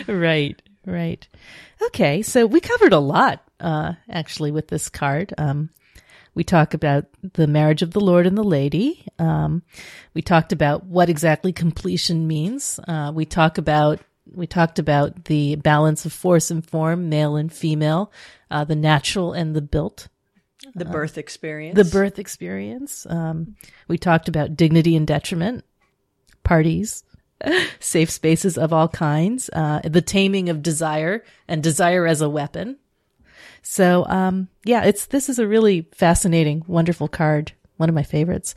right, 0.09 0.63
right. 0.87 1.29
Okay, 1.89 2.23
so 2.23 2.47
we 2.47 2.61
covered 2.61 2.93
a 2.95 2.99
lot 2.99 3.43
uh 3.61 3.95
actually 4.11 4.51
with 4.51 4.69
this 4.69 4.89
card. 4.89 5.33
Um 5.39 5.71
we 6.37 6.45
talk 6.45 6.75
about 6.75 7.07
the 7.33 7.49
marriage 7.49 7.83
of 7.83 7.91
the 7.91 8.01
Lord 8.01 8.27
and 8.27 8.39
the 8.39 8.45
Lady. 8.45 9.05
Um 9.19 9.63
we 10.15 10.23
talked 10.23 10.53
about 10.53 10.85
what 10.85 11.09
exactly 11.09 11.53
completion 11.53 12.29
means. 12.29 12.79
Uh 12.87 13.11
we 13.13 13.25
talk 13.25 13.59
about 13.59 13.99
we 14.33 14.47
talked 14.47 14.79
about 14.79 15.25
the 15.25 15.57
balance 15.57 16.05
of 16.07 16.13
force 16.13 16.51
and 16.51 16.65
form, 16.65 17.09
male 17.09 17.35
and 17.35 17.53
female, 17.53 18.13
uh 18.51 18.63
the 18.63 18.77
natural 18.77 19.33
and 19.33 19.57
the 19.57 19.63
built. 19.63 20.09
The 20.75 20.85
birth 20.85 21.17
experience. 21.17 21.77
the 21.77 21.85
birth 21.85 22.19
experience. 22.19 23.07
Um, 23.09 23.57
we 23.89 23.99
talked 23.99 24.29
about 24.29 24.57
dignity 24.57 24.97
and 24.97 25.07
detriment, 25.07 25.65
parties, 26.45 27.05
safe 27.81 28.11
spaces 28.11 28.59
of 28.59 28.73
all 28.73 28.89
kinds, 28.89 29.49
uh, 29.53 29.81
the 29.85 30.03
taming 30.03 30.49
of 30.49 30.63
desire 30.63 31.25
and 31.47 31.63
desire 31.63 32.07
as 32.07 32.21
a 32.21 32.29
weapon. 32.29 32.79
So, 33.69 34.07
um, 34.07 34.49
yeah, 34.65 34.85
it's, 34.85 35.07
this 35.07 35.29
is 35.29 35.41
a 35.41 35.47
really 35.47 35.89
fascinating, 35.93 36.63
wonderful 36.69 37.09
card. 37.09 37.53
One 37.79 37.89
of 37.89 37.95
my 37.95 38.05
favorites. 38.05 38.55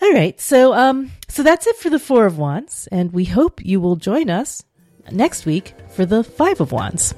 All 0.00 0.12
right. 0.12 0.40
So, 0.40 0.72
um, 0.72 1.10
so 1.28 1.42
that's 1.42 1.66
it 1.66 1.76
for 1.76 1.90
the 1.90 1.98
four 1.98 2.24
of 2.24 2.38
wands 2.38 2.88
and 2.92 3.12
we 3.12 3.24
hope 3.24 3.64
you 3.64 3.80
will 3.80 3.96
join 3.96 4.30
us 4.30 4.62
next 5.10 5.44
week 5.44 5.74
for 5.90 6.06
the 6.06 6.22
five 6.22 6.60
of 6.60 6.70
wands. 6.72 7.14